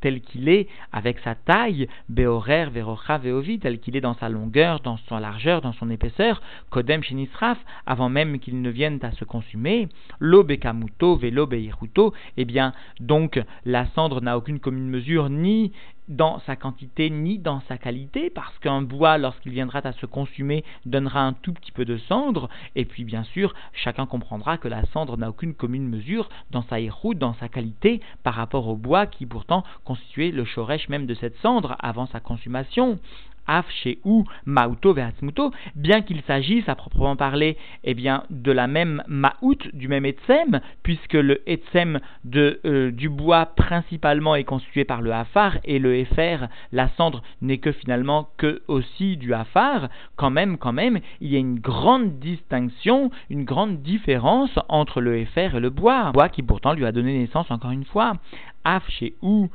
tel 0.00 0.20
qu'il 0.20 0.48
est, 0.48 0.68
avec 0.92 1.18
sa 1.20 1.34
taille, 1.34 1.88
Beorer, 2.08 2.66
Verocha, 2.70 3.18
Veovi, 3.18 3.58
tel 3.58 3.78
qu'il 3.80 3.96
est 3.96 4.00
dans 4.00 4.14
sa 4.14 4.28
longueur, 4.28 4.80
dans 4.80 4.98
sa 5.08 5.20
largeur, 5.20 5.60
dans 5.60 5.72
son 5.72 5.90
épaisseur, 5.90 6.42
Kodem 6.70 7.02
Shenisraf, 7.02 7.58
avant 7.86 8.08
même 8.08 8.38
qu'il 8.38 8.60
ne 8.60 8.70
vienne 8.70 8.98
à 9.02 9.12
se 9.12 9.24
consumer, 9.24 9.88
Lo 10.18 10.42
Bekamuto, 10.42 11.16
Velo 11.16 11.46
Beiruto, 11.46 12.12
eh 12.36 12.44
bien, 12.44 12.72
donc, 12.98 13.40
la 13.64 13.86
cendre 13.94 14.20
n'a 14.20 14.36
aucune 14.36 14.60
commune 14.60 14.88
mesure, 14.88 15.30
ni 15.30 15.72
dans 16.10 16.40
sa 16.40 16.56
quantité 16.56 17.08
ni 17.08 17.38
dans 17.38 17.60
sa 17.68 17.78
qualité, 17.78 18.30
parce 18.30 18.58
qu'un 18.58 18.82
bois, 18.82 19.16
lorsqu'il 19.16 19.52
viendra 19.52 19.80
à 19.84 19.92
se 19.92 20.06
consumer, 20.06 20.64
donnera 20.84 21.22
un 21.22 21.32
tout 21.32 21.52
petit 21.52 21.72
peu 21.72 21.84
de 21.84 21.96
cendre, 21.96 22.50
et 22.74 22.84
puis 22.84 23.04
bien 23.04 23.22
sûr, 23.22 23.54
chacun 23.72 24.06
comprendra 24.06 24.58
que 24.58 24.68
la 24.68 24.84
cendre 24.86 25.16
n'a 25.16 25.30
aucune 25.30 25.54
commune 25.54 25.88
mesure 25.88 26.28
dans 26.50 26.62
sa 26.62 26.80
héroute, 26.80 27.18
dans 27.18 27.34
sa 27.34 27.48
qualité, 27.48 28.00
par 28.24 28.34
rapport 28.34 28.68
au 28.68 28.76
bois 28.76 29.06
qui 29.06 29.24
pourtant 29.24 29.64
constituait 29.84 30.32
le 30.32 30.44
choresh 30.44 30.88
même 30.88 31.06
de 31.06 31.14
cette 31.14 31.36
cendre 31.38 31.76
avant 31.78 32.06
sa 32.06 32.20
consommation 32.20 32.98
af 33.46 33.64
chez 33.82 33.98
ou 34.04 34.24
mauto 34.46 34.92
ve'atzmuto, 34.92 35.52
bien 35.74 36.02
qu'il 36.02 36.22
s'agisse 36.22 36.68
à 36.68 36.74
proprement 36.74 37.16
parler 37.16 37.56
eh 37.84 37.94
de 37.94 38.52
la 38.52 38.66
même 38.66 39.02
maout, 39.08 39.68
du 39.72 39.88
même 39.88 40.06
etsem, 40.06 40.60
puisque 40.82 41.14
le 41.14 41.42
etsem 41.46 42.00
de, 42.24 42.60
euh, 42.64 42.90
du 42.90 43.08
bois 43.08 43.46
principalement 43.46 44.34
est 44.36 44.44
constitué 44.44 44.84
par 44.84 45.02
le 45.02 45.12
hafar 45.12 45.58
et 45.64 45.78
le 45.78 45.96
efer, 45.96 46.38
la 46.72 46.88
cendre, 46.96 47.22
n'est 47.42 47.58
que 47.58 47.72
finalement 47.72 48.28
que 48.36 48.62
aussi 48.68 49.16
du 49.16 49.34
hafar, 49.34 49.88
quand 50.16 50.30
même, 50.30 50.58
quand 50.58 50.72
même, 50.72 51.00
il 51.20 51.30
y 51.32 51.36
a 51.36 51.40
une 51.40 51.58
grande 51.58 52.18
distinction, 52.18 53.10
une 53.28 53.44
grande 53.44 53.82
différence 53.82 54.58
entre 54.68 55.00
le 55.00 55.18
efer 55.18 55.50
et 55.54 55.60
le 55.60 55.70
bois, 55.70 56.12
bois 56.12 56.28
qui 56.28 56.42
pourtant 56.42 56.72
lui 56.72 56.86
a 56.86 56.92
donné 56.92 57.18
naissance 57.18 57.50
encore 57.50 57.70
une 57.70 57.84
fois. 57.84 58.14
Af 58.64 58.88
chez 58.88 59.14
ou 59.22 59.48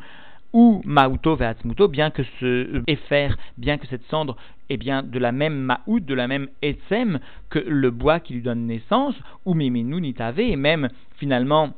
ou 0.56 0.82
Mauto 0.86 1.36
Veatzmuto, 1.36 1.90
bien 1.90 2.12
que 2.12 2.24
ce 2.40 2.82
Efer, 2.88 3.32
bien 3.58 3.78
que 3.78 3.88
cette 3.88 4.06
cendre 4.06 4.38
est 4.70 4.78
bien 4.78 5.04
de 5.04 5.20
la 5.20 5.34
même 5.34 5.54
Maout, 5.54 6.00
de 6.00 6.14
la 6.14 6.30
même 6.30 6.48
Etsem 6.62 7.20
que 7.50 7.60
le 7.60 7.92
bois 7.92 8.22
qui 8.22 8.36
lui 8.36 8.42
donne 8.42 8.66
naissance, 8.66 9.16
ou 9.44 9.54
Mimenu 9.54 10.00
Nitave, 10.00 10.40
et 10.40 10.56
même 10.56 10.88
finalement 11.18 11.74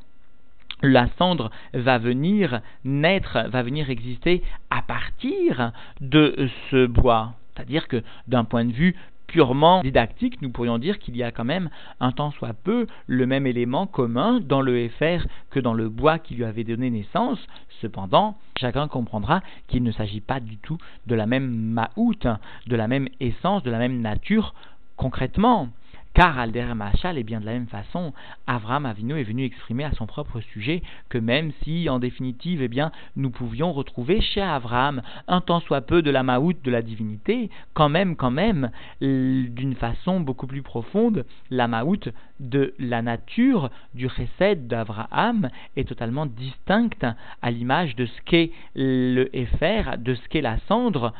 la 0.83 1.07
cendre 1.17 1.49
va 1.73 1.97
venir 1.97 2.61
naître, 2.85 3.49
va 3.49 3.63
venir 3.63 3.89
exister 3.89 4.43
à 4.69 4.83
partir 4.83 5.71
de 5.99 6.47
ce 6.69 6.85
bois. 6.85 7.33
C'est-à-dire 7.55 7.87
que 7.87 8.03
d'un 8.27 8.43
point 8.43 8.63
de 8.63 8.73
vue 8.73 8.95
purement 9.27 9.81
didactique, 9.81 10.41
nous 10.41 10.49
pourrions 10.49 10.77
dire 10.77 10.99
qu'il 10.99 11.15
y 11.15 11.23
a 11.23 11.31
quand 11.31 11.43
même 11.43 11.69
un 11.99 12.11
tant 12.11 12.31
soit 12.31 12.53
peu 12.53 12.87
le 13.05 13.25
même 13.25 13.45
élément 13.45 13.85
commun 13.85 14.39
dans 14.39 14.61
le 14.61 14.87
FR 14.89 15.27
que 15.51 15.59
dans 15.59 15.73
le 15.73 15.89
bois 15.89 16.17
qui 16.17 16.35
lui 16.35 16.45
avait 16.45 16.63
donné 16.63 16.89
naissance. 16.89 17.39
Cependant, 17.81 18.37
chacun 18.57 18.87
comprendra 18.87 19.41
qu'il 19.67 19.83
ne 19.83 19.91
s'agit 19.91 20.21
pas 20.21 20.39
du 20.39 20.57
tout 20.57 20.77
de 21.05 21.15
la 21.15 21.27
même 21.27 21.51
maout, 21.51 22.27
de 22.67 22.75
la 22.75 22.87
même 22.87 23.07
essence, 23.19 23.63
de 23.63 23.71
la 23.71 23.77
même 23.77 24.01
nature 24.01 24.53
concrètement. 24.95 25.69
Car 26.17 26.39
Alder 26.39 26.73
Machal, 26.73 27.19
et 27.19 27.23
bien 27.23 27.39
de 27.39 27.45
la 27.45 27.51
même 27.51 27.67
façon, 27.67 28.11
Avram 28.47 28.87
Avinu 28.87 29.19
est 29.19 29.23
venu 29.23 29.43
exprimer 29.43 29.83
à 29.83 29.91
son 29.91 30.07
propre 30.07 30.41
sujet 30.41 30.81
que 31.09 31.19
même 31.19 31.51
si, 31.61 31.89
en 31.89 31.99
définitive, 31.99 32.63
eh 32.63 32.67
bien, 32.67 32.91
nous 33.15 33.29
pouvions 33.29 33.71
retrouver 33.71 34.19
chez 34.19 34.41
Avram 34.41 35.03
un 35.27 35.41
tant 35.41 35.59
soit 35.59 35.81
peu 35.81 36.01
de 36.01 36.09
la 36.09 36.23
maout 36.23 36.55
de 36.63 36.71
la 36.71 36.81
divinité, 36.81 37.51
quand 37.75 37.89
même, 37.89 38.15
quand 38.15 38.31
même, 38.31 38.71
d'une 38.99 39.75
façon 39.75 40.19
beaucoup 40.19 40.47
plus 40.47 40.63
profonde, 40.63 41.23
la 41.51 41.67
maout 41.67 42.09
de 42.39 42.73
la 42.79 43.03
nature 43.03 43.69
du 43.93 44.09
chesed 44.09 44.65
d'Avraham 44.65 45.51
est 45.75 45.87
totalement 45.87 46.25
distincte 46.25 47.05
à 47.43 47.51
l'image 47.51 47.95
de 47.95 48.07
ce 48.07 48.21
qu'est 48.25 48.51
le 48.73 49.29
Efer, 49.37 49.83
de 49.99 50.15
ce 50.15 50.27
qu'est 50.29 50.41
la 50.41 50.57
cendre 50.67 51.13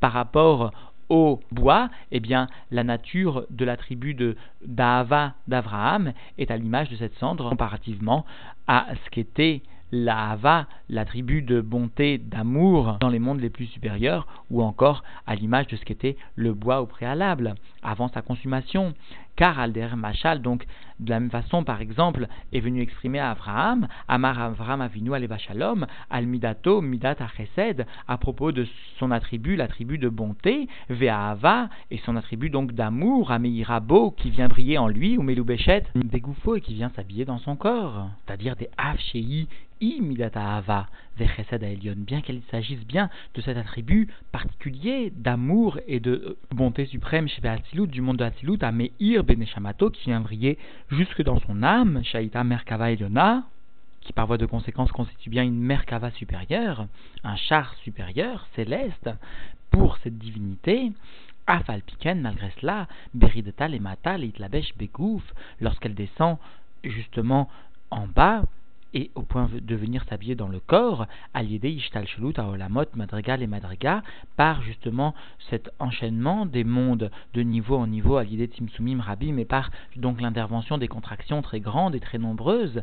par 0.00 0.12
rapport 0.12 0.72
au 1.12 1.40
bois, 1.50 1.90
eh 2.10 2.20
bien, 2.20 2.46
la 2.70 2.84
nature 2.84 3.44
de 3.50 3.66
la 3.66 3.76
tribu 3.76 4.14
de 4.14 4.34
d'Ava 4.64 5.34
d'Abraham 5.46 6.14
est 6.38 6.50
à 6.50 6.56
l'image 6.56 6.88
de 6.88 6.96
cette 6.96 7.14
cendre 7.16 7.50
comparativement 7.50 8.24
à 8.66 8.86
ce 9.04 9.10
qu'était 9.10 9.60
la 9.92 10.30
Hava, 10.30 10.66
la 10.88 11.04
tribu 11.04 11.42
de 11.42 11.60
bonté, 11.60 12.16
d'amour 12.16 12.96
dans 12.98 13.10
les 13.10 13.18
mondes 13.18 13.40
les 13.40 13.50
plus 13.50 13.66
supérieurs, 13.66 14.26
ou 14.50 14.62
encore 14.62 15.04
à 15.26 15.34
l'image 15.34 15.66
de 15.66 15.76
ce 15.76 15.84
qu'était 15.84 16.16
le 16.34 16.54
bois 16.54 16.80
au 16.80 16.86
préalable, 16.86 17.56
avant 17.82 18.08
sa 18.08 18.22
consommation. 18.22 18.94
Car 19.36 19.58
Alder 19.58 19.88
Machal, 19.96 20.42
donc, 20.42 20.66
de 21.00 21.10
la 21.10 21.20
même 21.20 21.30
façon, 21.30 21.64
par 21.64 21.80
exemple, 21.80 22.26
est 22.52 22.60
venu 22.60 22.80
exprimer 22.80 23.18
à 23.18 23.30
Abraham, 23.30 23.88
Amar 24.08 24.40
Avraham 24.40 24.80
Avinu 24.80 25.14
Aleva 25.14 25.38
Shalom, 25.38 25.86
Al 26.10 26.26
Midato, 26.26 26.80
Midat 26.80 27.16
Achesed, 27.18 27.86
à 28.08 28.18
propos 28.18 28.52
de 28.52 28.66
son 28.98 29.10
attribut, 29.10 29.56
l'attribut 29.56 29.98
de 29.98 30.08
bonté, 30.08 30.68
Ve'ahava, 30.90 31.68
et 31.90 31.98
son 31.98 32.16
attribut 32.16 32.50
donc 32.50 32.72
d'amour, 32.72 33.30
Ameirabo, 33.32 34.10
qui 34.10 34.30
vient 34.30 34.48
briller 34.48 34.78
en 34.78 34.88
lui, 34.88 35.16
ou 35.16 35.22
Meloubechet, 35.22 35.84
des 35.94 36.20
gouffos 36.20 36.56
et 36.56 36.60
qui 36.60 36.74
vient 36.74 36.90
s'habiller 36.94 37.24
dans 37.24 37.38
son 37.38 37.56
corps, 37.56 38.10
c'est-à-dire 38.26 38.56
des 38.56 38.68
Avshei 38.76 39.48
Ava, 40.34 40.86
bien 41.96 42.20
qu'il 42.20 42.40
s'agisse 42.50 42.84
bien 42.86 43.10
de 43.34 43.40
cet 43.40 43.56
attribut 43.56 44.08
particulier 44.30 45.12
d'amour 45.14 45.78
et 45.86 45.98
de 45.98 46.36
bonté 46.50 46.86
suprême 46.86 47.28
chez 47.28 47.40
Beatzilut, 47.40 47.88
du 47.88 48.00
monde 48.00 48.18
de 48.18 48.24
Hatzilut, 48.24 48.58
à 48.62 48.70
Qui 49.92 50.04
vient 50.06 50.20
briller 50.20 50.58
jusque 50.90 51.22
dans 51.22 51.38
son 51.40 51.62
âme, 51.62 52.02
Shaita 52.04 52.44
Merkava 52.44 52.90
Eliona, 52.90 53.44
qui 54.00 54.12
par 54.12 54.26
voie 54.26 54.38
de 54.38 54.46
conséquence 54.46 54.90
constitue 54.92 55.30
bien 55.30 55.44
une 55.44 55.60
Merkava 55.60 56.10
supérieure, 56.12 56.86
un 57.22 57.36
char 57.36 57.74
supérieur, 57.84 58.46
céleste, 58.54 59.10
pour 59.70 59.96
cette 59.98 60.18
divinité, 60.18 60.92
Afalpiken, 61.46 62.20
malgré 62.20 62.52
cela, 62.60 62.88
Berideta 63.14 63.68
et 63.68 63.78
Matal, 63.78 64.24
Itlabesh 64.24 64.76
Begouf, 64.76 65.22
lorsqu'elle 65.60 65.94
descend 65.94 66.38
justement 66.84 67.48
en 67.90 68.06
bas, 68.06 68.42
et 68.94 69.10
au 69.14 69.22
point 69.22 69.48
de 69.52 69.74
venir 69.74 70.04
s'habiller 70.08 70.34
dans 70.34 70.48
le 70.48 70.60
corps, 70.60 71.06
à 71.34 71.42
l'idée 71.42 71.70
Ishtal 71.70 72.06
à 72.36 72.48
Olamot, 72.48 72.84
Madrigal 72.94 73.42
et 73.42 73.46
Madriga, 73.46 74.02
par 74.36 74.62
justement 74.62 75.14
cet 75.50 75.70
enchaînement 75.78 76.46
des 76.46 76.64
mondes 76.64 77.10
de 77.34 77.42
niveau 77.42 77.76
en 77.76 77.86
niveau, 77.86 78.16
à 78.16 78.24
l'idée 78.24 78.48
Timsumim 78.48 79.00
Rabbi, 79.00 79.32
mais 79.32 79.44
par 79.44 79.70
donc 79.96 80.20
l'intervention 80.20 80.78
des 80.78 80.88
contractions 80.88 81.42
très 81.42 81.60
grandes 81.60 81.94
et 81.94 82.00
très 82.00 82.18
nombreuses, 82.18 82.82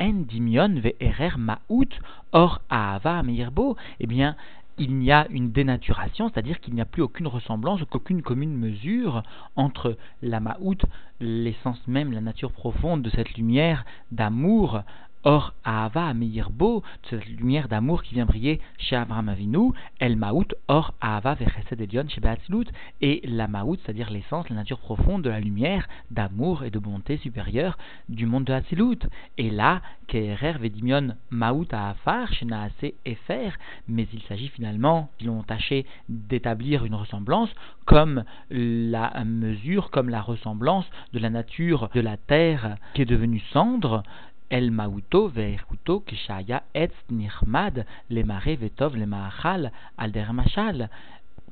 En 0.00 0.12
Dimion 0.12 0.80
Ve'erer 0.80 1.36
Ma'out, 1.36 1.90
Or 2.32 2.62
Ahava 2.70 3.22
Meirbo, 3.22 3.76
eh 4.00 4.06
bien, 4.06 4.34
il 4.78 5.02
y 5.02 5.12
a 5.12 5.26
une 5.28 5.52
dénaturation, 5.52 6.30
c'est-à-dire 6.30 6.58
qu'il 6.60 6.74
n'y 6.74 6.80
a 6.80 6.86
plus 6.86 7.02
aucune 7.02 7.26
ressemblance, 7.26 7.82
aucune 7.92 8.22
commune 8.22 8.56
mesure 8.56 9.22
entre 9.54 9.98
la 10.22 10.40
Ma'out, 10.40 10.78
l'essence 11.20 11.86
même, 11.86 12.12
la 12.12 12.22
nature 12.22 12.50
profonde 12.50 13.02
de 13.02 13.10
cette 13.10 13.34
lumière 13.34 13.84
d'amour 14.10 14.80
Or, 15.22 15.52
Ahava 15.64 16.14
Meirbo, 16.14 16.82
cette 17.08 17.26
lumière 17.26 17.68
d'amour 17.68 18.02
qui 18.02 18.14
vient 18.14 18.24
briller 18.24 18.60
chez 18.78 18.96
Abraham 18.96 19.28
Avinu, 19.28 19.72
El 19.98 20.16
Maout, 20.16 20.54
Or 20.66 20.94
Ahava 21.00 21.34
Vechesed 21.34 21.80
Elion 21.80 22.08
chez 22.08 22.20
Beatzilut, 22.20 22.66
et 23.02 23.20
la 23.24 23.46
Maout, 23.46 23.76
c'est-à-dire 23.76 24.10
l'essence, 24.10 24.48
la 24.48 24.56
nature 24.56 24.78
profonde 24.78 25.22
de 25.22 25.28
la 25.28 25.40
lumière, 25.40 25.86
d'amour 26.10 26.64
et 26.64 26.70
de 26.70 26.78
bonté 26.78 27.18
supérieure 27.18 27.76
du 28.08 28.24
monde 28.24 28.44
de 28.44 28.52
Hatzilut. 28.54 29.00
Et 29.36 29.50
là, 29.50 29.82
Kerer 30.06 30.54
Vedimion 30.58 31.14
Maout 31.30 31.68
Ahafar, 31.70 32.32
chez 32.32 32.46
Naase 32.46 32.72
Efer, 33.04 33.50
mais 33.88 34.06
il 34.14 34.22
s'agit 34.22 34.48
finalement, 34.48 35.10
ils 35.20 35.28
ont 35.28 35.42
tâché 35.42 35.84
d'établir 36.08 36.84
une 36.84 36.94
ressemblance 36.94 37.50
comme 37.84 38.24
la 38.50 39.24
mesure, 39.24 39.90
comme 39.90 40.08
la 40.08 40.22
ressemblance 40.22 40.86
de 41.12 41.18
la 41.18 41.30
nature 41.30 41.90
de 41.94 42.00
la 42.00 42.16
terre 42.16 42.76
qui 42.94 43.02
est 43.02 43.06
devenue 43.06 43.42
cendre, 43.52 44.02
El 44.50 44.72
Mauto 44.72 45.28
Ve'erkuto 45.28 46.00
Kishaya 46.00 46.64
Etz 46.74 46.92
Nirmad 47.08 47.86
Lemare 48.10 48.56
Vetov 48.56 48.96
Lemachal 48.96 49.70
Alder 49.96 50.32
Machal 50.32 50.90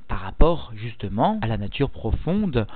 par 0.09 0.21
rapport 0.21 0.73
justement 0.75 1.39
à 1.41 1.47
la 1.47 1.59
nature 1.59 1.91
profonde 1.91 2.67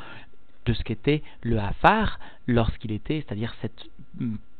de 0.64 0.72
ce 0.72 0.82
qu'était 0.84 1.22
le 1.42 1.58
Hafar 1.58 2.20
lorsqu'il 2.46 2.92
était, 2.92 3.24
c'est-à-dire 3.26 3.54
cette 3.60 3.88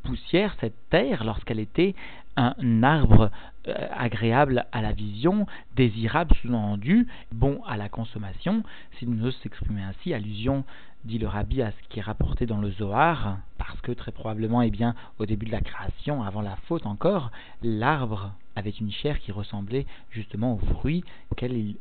poussière, 0.03 0.55
cette 0.61 0.77
terre, 0.91 1.25
lorsqu'elle 1.25 1.59
était 1.59 1.95
un 2.37 2.83
arbre 2.83 3.31
euh, 3.69 3.75
agréable 3.93 4.67
à 4.73 4.83
la 4.83 4.93
vision, 4.93 5.47
désirable 5.77 6.35
sous-entendu, 6.43 7.07
bon 7.31 7.63
à 7.67 7.77
la 7.77 7.89
consommation, 7.89 8.63
si 8.99 9.07
nous 9.07 9.27
osons 9.27 9.39
s'exprimer 9.43 9.83
ainsi, 9.83 10.15
allusion, 10.15 10.65
dit 11.05 11.19
le 11.19 11.29
rabbi, 11.29 11.63
à 11.63 11.73
ce 11.73 11.89
qui 11.89 11.99
est 11.99 12.03
rapporté 12.03 12.47
dans 12.47 12.59
le 12.59 12.71
Zohar, 12.73 13.39
parce 13.59 13.81
que 13.81 13.93
très 13.93 14.13
probablement, 14.13 14.63
eh 14.63 14.71
bien, 14.71 14.95
au 15.19 15.27
début 15.27 15.47
de 15.47 15.53
la 15.53 15.61
création, 15.61 16.23
avant 16.23 16.43
la 16.43 16.57
faute 16.69 16.87
encore, 16.87 17.31
l'arbre 17.63 18.33
avait 18.57 18.71
une 18.71 18.93
chair 18.93 19.19
qui 19.19 19.33
ressemblait 19.33 19.87
justement 20.11 20.55
au 20.55 20.59
fruit 20.59 21.05
auquel 21.31 21.53
il 21.53 21.77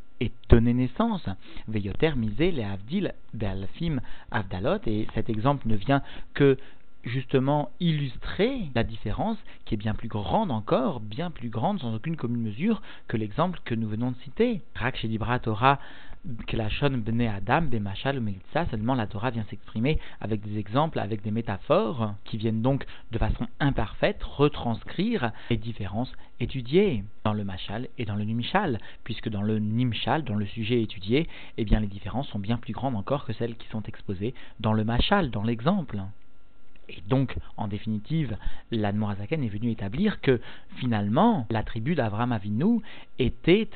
donné 0.49 0.73
naissance. 0.73 1.27
Veyoter 1.67 2.15
misé 2.15 2.51
les 2.51 2.63
avdil 2.63 3.13
be'alfim 3.33 3.99
avdalot, 4.29 4.79
et 4.85 5.07
cet 5.13 5.29
exemple 5.29 5.67
ne 5.67 5.75
vient 5.75 6.01
que 6.33 6.57
justement 7.03 7.69
illustrer 7.79 8.69
la 8.75 8.83
différence 8.83 9.37
qui 9.65 9.73
est 9.73 9.77
bien 9.77 9.93
plus 9.93 10.07
grande 10.07 10.51
encore, 10.51 10.99
bien 10.99 11.31
plus 11.31 11.49
grande 11.49 11.79
sans 11.79 11.93
aucune 11.93 12.15
commune 12.15 12.41
mesure 12.41 12.81
que 13.07 13.17
l'exemple 13.17 13.59
que 13.65 13.75
nous 13.75 13.87
venons 13.87 14.11
de 14.11 14.17
citer. 14.17 14.61
Rak 14.75 15.05
Torah 15.41 15.79
que 16.45 16.55
la 16.55 16.69
Bne 16.89 17.21
Adam, 17.21 17.63
Bemachal 17.63 18.19
Melitza, 18.19 18.67
seulement 18.67 18.93
la 18.93 19.07
Torah 19.07 19.31
vient 19.31 19.45
s'exprimer 19.49 19.99
avec 20.19 20.41
des 20.41 20.59
exemples, 20.59 20.99
avec 20.99 21.23
des 21.23 21.31
métaphores 21.31 22.13
qui 22.25 22.37
viennent 22.37 22.61
donc 22.61 22.85
de 23.11 23.17
façon 23.17 23.47
imparfaite 23.59 24.21
retranscrire 24.23 25.31
les 25.49 25.57
différences 25.57 26.11
étudiées 26.39 27.03
dans 27.23 27.33
le 27.33 27.43
Machal 27.43 27.87
et 27.97 28.05
dans 28.05 28.15
le 28.15 28.23
Nimshal, 28.23 28.79
puisque 29.03 29.29
dans 29.29 29.41
le 29.41 29.57
Nimshal, 29.57 30.23
dans 30.23 30.35
le 30.35 30.45
sujet 30.45 30.81
étudié, 30.81 31.27
eh 31.57 31.65
bien 31.65 31.79
les 31.79 31.87
différences 31.87 32.27
sont 32.27 32.39
bien 32.39 32.57
plus 32.57 32.73
grandes 32.73 32.95
encore 32.95 33.25
que 33.25 33.33
celles 33.33 33.55
qui 33.55 33.67
sont 33.69 33.83
exposées 33.83 34.35
dans 34.59 34.73
le 34.73 34.83
Machal, 34.83 35.31
dans 35.31 35.43
l'exemple. 35.43 36.01
Et 36.91 37.01
donc, 37.07 37.37
en 37.57 37.67
définitive, 37.67 38.37
l'Admorazaken 38.69 39.43
est 39.43 39.49
venu 39.49 39.71
établir 39.71 40.19
que 40.19 40.41
finalement, 40.75 41.47
la 41.49 41.63
tribu 41.63 41.95
d'Avram 41.95 42.33
Avinu 42.33 42.81
était 43.17 43.69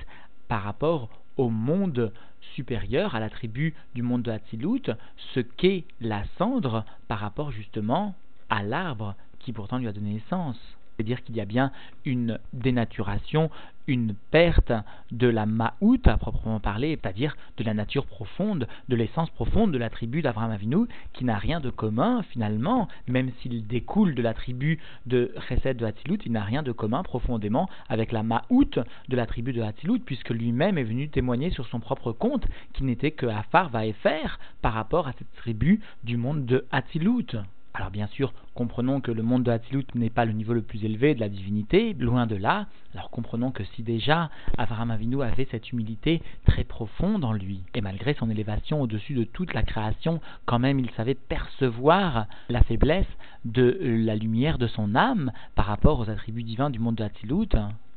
par 0.48 0.64
rapport 0.64 1.10
au 1.38 1.50
monde 1.50 2.12
supérieur, 2.56 3.16
à 3.16 3.20
la 3.20 3.30
tribu 3.30 3.74
du 3.94 4.02
monde 4.02 4.22
de 4.24 4.32
Hatzilut, 4.32 4.92
ce 5.34 5.40
qu'est 5.40 5.86
la 6.02 6.24
cendre 6.38 6.86
par 7.08 7.20
rapport 7.20 7.52
justement 7.52 8.16
à 8.50 8.64
l'arbre 8.64 9.16
qui 9.40 9.54
pourtant 9.54 9.78
lui 9.78 9.88
a 9.88 9.94
donné 9.94 10.14
naissance. 10.14 10.60
C'est-à-dire 10.96 11.24
qu'il 11.24 11.36
y 11.36 11.42
a 11.42 11.46
bien 11.46 11.72
une 12.06 12.40
dénaturation, 12.54 13.50
une 13.88 14.16
perte 14.32 14.72
de 15.12 15.28
la 15.28 15.46
ma'out 15.46 16.02
à 16.06 16.18
proprement 16.18 16.60
parler, 16.60 16.98
c'est-à-dire 17.02 17.36
de 17.58 17.64
la 17.64 17.74
nature 17.74 18.06
profonde, 18.06 18.68
de 18.90 18.96
l'essence 18.96 19.30
profonde 19.30 19.72
de 19.72 19.78
la 19.78 19.90
tribu 19.90 20.22
d'Abraham 20.22 20.52
Avinu, 20.52 20.88
qui 21.14 21.26
n'a 21.26 21.38
rien 21.38 21.60
de 21.60 21.70
commun 21.70 22.24
finalement, 22.24 22.88
même 23.08 23.32
s'il 23.42 23.68
découle 23.68 24.16
de 24.16 24.22
la 24.22 24.34
tribu 24.34 24.80
de 25.06 25.34
Chesed 25.48 25.78
de 25.78 25.86
Hatzilut, 25.86 26.20
il 26.26 26.32
n'a 26.32 26.44
rien 26.44 26.64
de 26.64 26.72
commun 26.72 27.04
profondément 27.04 27.70
avec 27.90 28.12
la 28.12 28.24
ma'out 28.24 28.80
de 29.10 29.16
la 29.16 29.26
tribu 29.26 29.54
de 29.54 29.62
Hatzilut, 29.62 30.00
puisque 30.00 30.30
lui-même 30.30 30.78
est 30.78 30.84
venu 30.84 31.10
témoigner 31.10 31.50
sur 31.52 31.68
son 31.68 31.80
propre 31.80 32.12
compte 32.12 32.46
qu'il 32.74 32.86
n'était 32.86 33.12
que 33.12 33.26
Afar 33.26 33.72
faire 34.02 34.40
par 34.62 34.74
rapport 34.74 35.08
à 35.08 35.14
cette 35.14 35.32
tribu 35.36 35.82
du 36.04 36.18
monde 36.18 36.46
de 36.46 36.66
Hatzilut. 36.72 37.38
Alors 37.78 37.92
bien 37.92 38.08
sûr, 38.08 38.32
comprenons 38.54 39.02
que 39.02 39.12
le 39.12 39.22
monde 39.22 39.44
de 39.44 39.52
Hatzilut 39.52 39.86
n'est 39.96 40.10
pas 40.10 40.24
le 40.24 40.32
niveau 40.32 40.54
le 40.54 40.62
plus 40.62 40.86
élevé 40.86 41.14
de 41.14 41.20
la 41.20 41.28
divinité, 41.28 41.94
loin 42.00 42.26
de 42.26 42.38
là. 42.38 42.68
Alors 42.94 43.10
comprenons 43.10 43.52
que 43.52 43.66
si 43.66 43.84
déjà 43.84 44.30
Avraham 44.58 44.92
Avinu 44.92 45.22
avait 45.22 45.46
cette 45.52 45.74
humilité 45.74 46.22
très 46.46 46.64
profonde 46.64 47.26
en 47.26 47.34
lui, 47.34 47.64
et 47.74 47.82
malgré 47.82 48.14
son 48.14 48.30
élévation 48.30 48.82
au-dessus 48.82 49.14
de 49.14 49.26
toute 49.26 49.54
la 49.54 49.62
création, 49.62 50.22
quand 50.46 50.58
même 50.58 50.80
il 50.80 50.90
savait 50.92 51.16
percevoir 51.16 52.28
la 52.48 52.64
faiblesse 52.64 53.10
de 53.44 53.78
la 53.82 54.16
lumière 54.16 54.58
de 54.58 54.68
son 54.68 54.96
âme 54.96 55.34
par 55.56 55.66
rapport 55.66 56.00
aux 56.00 56.10
attributs 56.10 56.44
divins 56.44 56.70
du 56.70 56.80
monde 56.80 56.96
de 56.96 57.04
Hatzilut, 57.04 57.50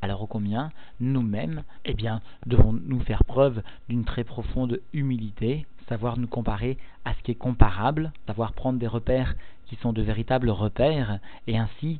alors 0.02 0.22
au 0.22 0.26
combien 0.26 0.72
nous-mêmes, 0.98 1.62
eh 1.84 1.94
bien, 1.94 2.20
devons 2.46 2.72
nous 2.72 3.00
faire 3.00 3.22
preuve 3.22 3.62
d'une 3.88 4.04
très 4.04 4.24
profonde 4.24 4.80
humilité, 4.92 5.66
savoir 5.88 6.18
nous 6.18 6.26
comparer 6.26 6.78
à 7.04 7.14
ce 7.14 7.22
qui 7.22 7.30
est 7.30 7.36
comparable, 7.36 8.12
savoir 8.26 8.52
prendre 8.52 8.78
des 8.78 8.86
repères 8.86 9.34
qui 9.68 9.76
sont 9.76 9.92
de 9.92 10.02
véritables 10.02 10.50
repères, 10.50 11.18
et 11.46 11.58
ainsi 11.58 11.98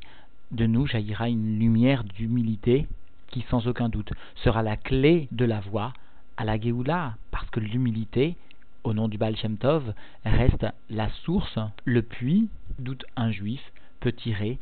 de 0.51 0.65
nous 0.65 0.87
jaillira 0.87 1.29
une 1.29 1.59
lumière 1.59 2.03
d'humilité 2.03 2.87
qui 3.27 3.45
sans 3.49 3.67
aucun 3.67 3.89
doute 3.89 4.11
sera 4.43 4.63
la 4.63 4.77
clé 4.77 5.27
de 5.31 5.45
la 5.45 5.59
voie 5.59 5.93
à 6.37 6.45
la 6.45 6.59
Géoula, 6.59 7.15
parce 7.31 7.49
que 7.49 7.59
l'humilité, 7.59 8.35
au 8.83 8.93
nom 8.93 9.07
du 9.07 9.17
Baal 9.17 9.35
Shem 9.35 9.57
Tov, 9.57 9.93
reste 10.25 10.65
la 10.89 11.09
source, 11.23 11.59
le 11.85 12.01
puits 12.01 12.49
d'où 12.79 12.95
un 13.15 13.31
juif 13.31 13.61
peut 13.99 14.13
tirer 14.13 14.57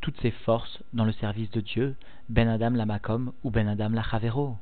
toutes 0.00 0.20
ses 0.20 0.30
forces 0.30 0.82
dans 0.92 1.04
le 1.04 1.12
service 1.12 1.50
de 1.50 1.60
Dieu, 1.60 1.96
Ben 2.28 2.48
Adam 2.48 2.70
la 2.70 2.86
Makom 2.86 3.32
ou 3.44 3.50
Ben 3.50 3.66
Adam 3.68 3.90
la 3.90 4.02
Chavero. 4.02 4.56